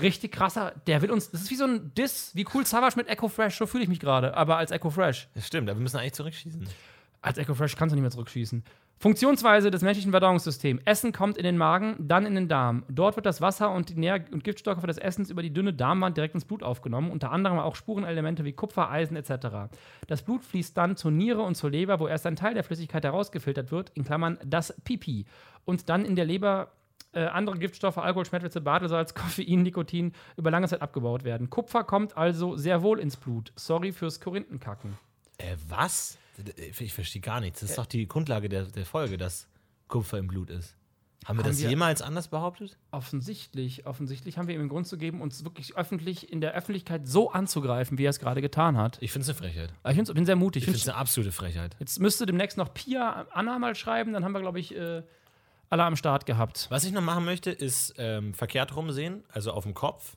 [0.00, 0.74] Richtig krasser.
[0.86, 1.30] Der will uns.
[1.30, 3.56] Das ist wie so ein Diss, wie cool Savage mit Echo Fresh.
[3.56, 4.36] So fühle ich mich gerade.
[4.36, 5.28] Aber als Echo Fresh.
[5.34, 6.68] Das stimmt, aber wir müssen eigentlich zurückschießen.
[7.22, 8.62] Als Echo Fresh kannst du nicht mehr zurückschießen.
[9.00, 10.82] Funktionsweise des menschlichen Verdauungssystems.
[10.84, 12.82] Essen kommt in den Magen, dann in den Darm.
[12.88, 16.16] Dort wird das Wasser und die Nähr- und Giftstoffe des Essens über die dünne Darmwand
[16.16, 19.70] direkt ins Blut aufgenommen, unter anderem auch Spurenelemente wie Kupfer, Eisen etc.
[20.08, 23.04] Das Blut fließt dann zur Niere und zur Leber, wo erst ein Teil der Flüssigkeit
[23.04, 25.26] herausgefiltert wird, in Klammern das Pipi.
[25.64, 26.72] Und dann in der Leber
[27.12, 31.50] äh, andere Giftstoffe, Alkohol, Schmettwitze, Badesalz, Koffein, Nikotin über lange Zeit abgebaut werden.
[31.50, 33.52] Kupfer kommt also sehr wohl ins Blut.
[33.56, 34.98] Sorry fürs Korinthenkacken.
[35.38, 36.18] Äh, was?
[36.78, 37.60] Ich verstehe gar nichts.
[37.60, 39.48] Das ist doch die Grundlage der, der Folge, dass
[39.88, 40.76] Kupfer im Blut ist.
[41.26, 42.76] Haben wir Haben das wir- jemals anders behauptet?
[42.92, 47.08] Offensichtlich, offensichtlich haben wir ihm den Grund zu geben, uns wirklich öffentlich in der Öffentlichkeit
[47.08, 48.98] so anzugreifen, wie er es gerade getan hat.
[49.00, 49.72] Ich finde es eine Frechheit.
[49.88, 50.62] Ich find's- bin sehr mutig.
[50.62, 51.74] Ich finde es eine absolute Frechheit.
[51.80, 55.02] jetzt müsste demnächst noch Pia Anna mal schreiben, dann haben wir, glaube ich, äh,
[55.70, 56.66] alle am Start gehabt.
[56.70, 60.16] Was ich noch machen möchte, ist ähm, verkehrt rumsehen, also auf dem Kopf.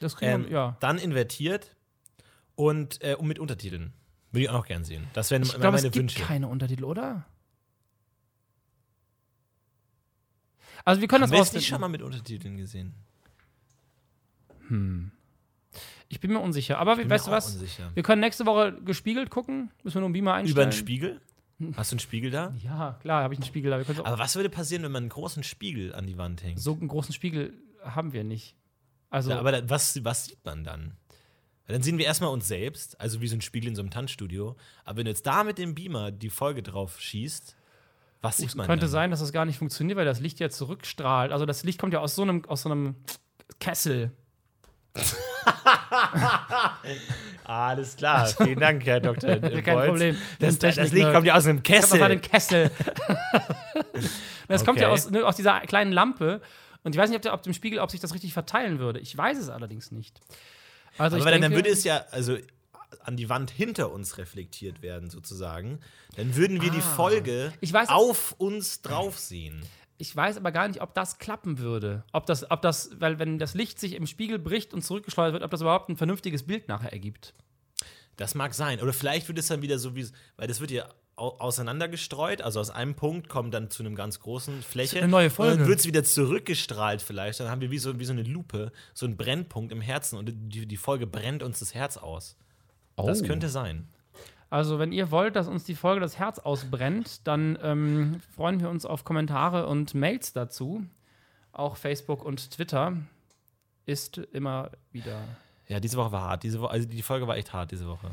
[0.00, 0.76] Das kriegen Ähm, wir, ja.
[0.80, 1.74] Dann invertiert
[2.54, 3.92] und, äh, und mit Untertiteln.
[4.30, 5.06] Würde ich auch noch gern sehen.
[5.12, 6.22] Das wären Ich glaube, es meine gibt Wünsche.
[6.22, 7.26] keine Untertitel, oder?
[10.84, 11.80] Also wir können Haben das es nicht schon rausfinden.
[11.80, 12.94] mal mit Untertiteln gesehen?
[16.08, 16.78] Ich bin mir unsicher.
[16.78, 17.54] Aber weißt du was?
[17.54, 17.90] Unsicher.
[17.94, 19.70] Wir können nächste Woche gespiegelt gucken.
[19.82, 20.54] Müssen wir nur einen Beamer einstellen.
[20.56, 21.20] Über einen Spiegel?
[21.76, 22.54] Hast du einen Spiegel da?
[22.62, 24.02] Ja, klar, habe ich einen Spiegel da.
[24.04, 26.60] Aber was würde passieren, wenn man einen großen Spiegel an die Wand hängt?
[26.60, 28.56] so einen großen Spiegel haben wir nicht.
[29.10, 30.96] Also, Ja, aber da, was, was sieht man dann?
[31.68, 34.56] Dann sehen wir erstmal uns selbst, also wie so ein Spiegel in so einem Tanzstudio.
[34.84, 37.56] Aber wenn du jetzt da mit dem Beamer die Folge drauf schießt,
[38.20, 38.90] was sieht man könnte dann?
[38.90, 41.32] sein, dass das gar nicht funktioniert, weil das Licht ja zurückstrahlt.
[41.32, 42.96] Also das Licht kommt ja aus so einem, aus so einem
[43.58, 44.12] Kessel.
[47.52, 49.36] Alles klar, vielen Dank, Herr Dr.
[49.38, 49.86] Kein Bolz.
[49.88, 50.16] Problem.
[50.38, 52.18] Das, Der das Licht kommt ja aus einem hab das Kessel.
[52.20, 52.70] Kessel.
[54.48, 54.94] das kommt ja Okay.
[54.94, 56.40] aus, ne, aus dieser kleinen Lampe.
[56.82, 58.98] Und ich weiß nicht, ob, der, ob dem Spiegel, ob sich das richtig verteilen würde.
[59.00, 60.20] Ich weiß es allerdings nicht.
[60.98, 62.36] Also Aber dann, dann denke, würde es ja also
[63.04, 65.78] an die Wand hinter uns reflektiert werden, sozusagen.
[66.16, 67.64] Dann würden wir die Folge Ah.
[67.66, 69.62] Weiß- auf uns drauf sehen.
[70.02, 72.02] Ich weiß aber gar nicht, ob das klappen würde.
[72.12, 75.42] Ob das, ob das, weil wenn das Licht sich im Spiegel bricht und zurückgeschleudert wird,
[75.44, 77.34] ob das überhaupt ein vernünftiges Bild nachher ergibt.
[78.16, 78.80] Das mag sein.
[78.80, 82.58] Oder vielleicht wird es dann wieder so wie, weil das wird ja au- auseinandergestreut, also
[82.60, 84.98] aus einem Punkt kommt dann zu einem ganz großen Fläche.
[84.98, 85.58] Eine neue Und Folge.
[85.58, 87.38] dann wird es wieder zurückgestrahlt vielleicht.
[87.40, 90.26] Dann haben wir wie so, wie so eine Lupe, so einen Brennpunkt im Herzen und
[90.34, 92.36] die, die Folge brennt uns das Herz aus.
[92.96, 93.26] Das Oh.
[93.26, 93.88] könnte sein.
[94.52, 98.68] Also, wenn ihr wollt, dass uns die Folge das Herz ausbrennt, dann ähm, freuen wir
[98.68, 100.84] uns auf Kommentare und Mails dazu.
[101.52, 102.98] Auch Facebook und Twitter
[103.86, 105.22] ist immer wieder.
[105.68, 106.42] Ja, diese Woche war hart.
[106.42, 108.10] Diese Woche, also die Folge war echt hart diese Woche.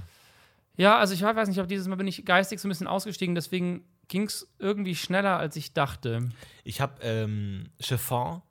[0.78, 3.36] Ja, also ich weiß nicht, ob dieses Mal bin ich geistig so ein bisschen ausgestiegen,
[3.36, 6.30] deswegen ging es irgendwie schneller, als ich dachte.
[6.64, 8.42] Ich habe ähm, Chiffon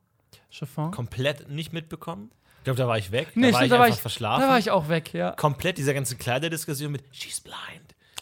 [0.50, 0.90] Chiffon?
[0.90, 2.30] komplett nicht mitbekommen.
[2.70, 3.28] Ich glaube, da war ich weg.
[3.34, 4.42] Nee, da war stimmt, ich da war einfach ich- verschlafen.
[4.42, 5.30] Da war ich auch weg, ja.
[5.32, 7.56] komplett diese ganze Kleiderdiskussion mit She's blind.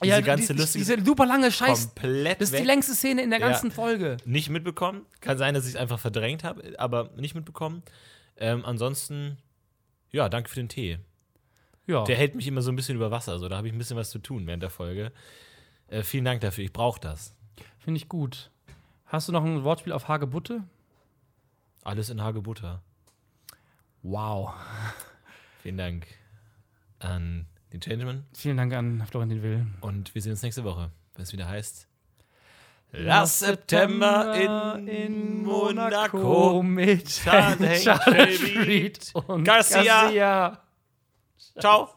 [0.02, 1.86] Diese ja, ganze die, lustige Diese super lange Scheiß.
[1.94, 2.60] komplett Das ist weg.
[2.60, 3.48] die längste Szene in der Ja.
[3.48, 4.18] ganzen Folge.
[4.24, 5.04] nicht mitbekommen.
[5.20, 7.82] Kann sein, dass ich es einfach verdrängt habe, aber nicht mitbekommen.
[8.36, 9.38] Ähm, ansonsten,
[10.12, 10.98] ja, danke für den Tee.
[11.86, 12.04] Ja.
[12.04, 13.38] Der hält mich immer so ein bisschen über Wasser.
[13.38, 15.12] So, da habe ich ein bisschen was zu tun während der Folge.
[15.88, 16.62] Äh, vielen Dank dafür.
[16.64, 17.34] Ich brauche das.
[17.78, 18.50] Finde ich gut.
[19.06, 20.62] Hast du noch ein Wortspiel auf Hagebutte?
[21.84, 22.82] Alles in Hagebutter.
[24.08, 24.52] Wow.
[25.62, 26.06] Vielen Dank
[27.00, 28.24] an den Changeman.
[28.32, 29.66] Vielen Dank an Florentin Will.
[29.80, 31.88] Und wir sehen uns nächste Woche, wenn es wieder heißt.
[32.92, 36.62] Last September in, in Monaco.
[36.62, 39.82] mit Charlotte Charlotte Street und Garcia.
[40.02, 40.60] Garcia.
[41.58, 41.95] Ciao.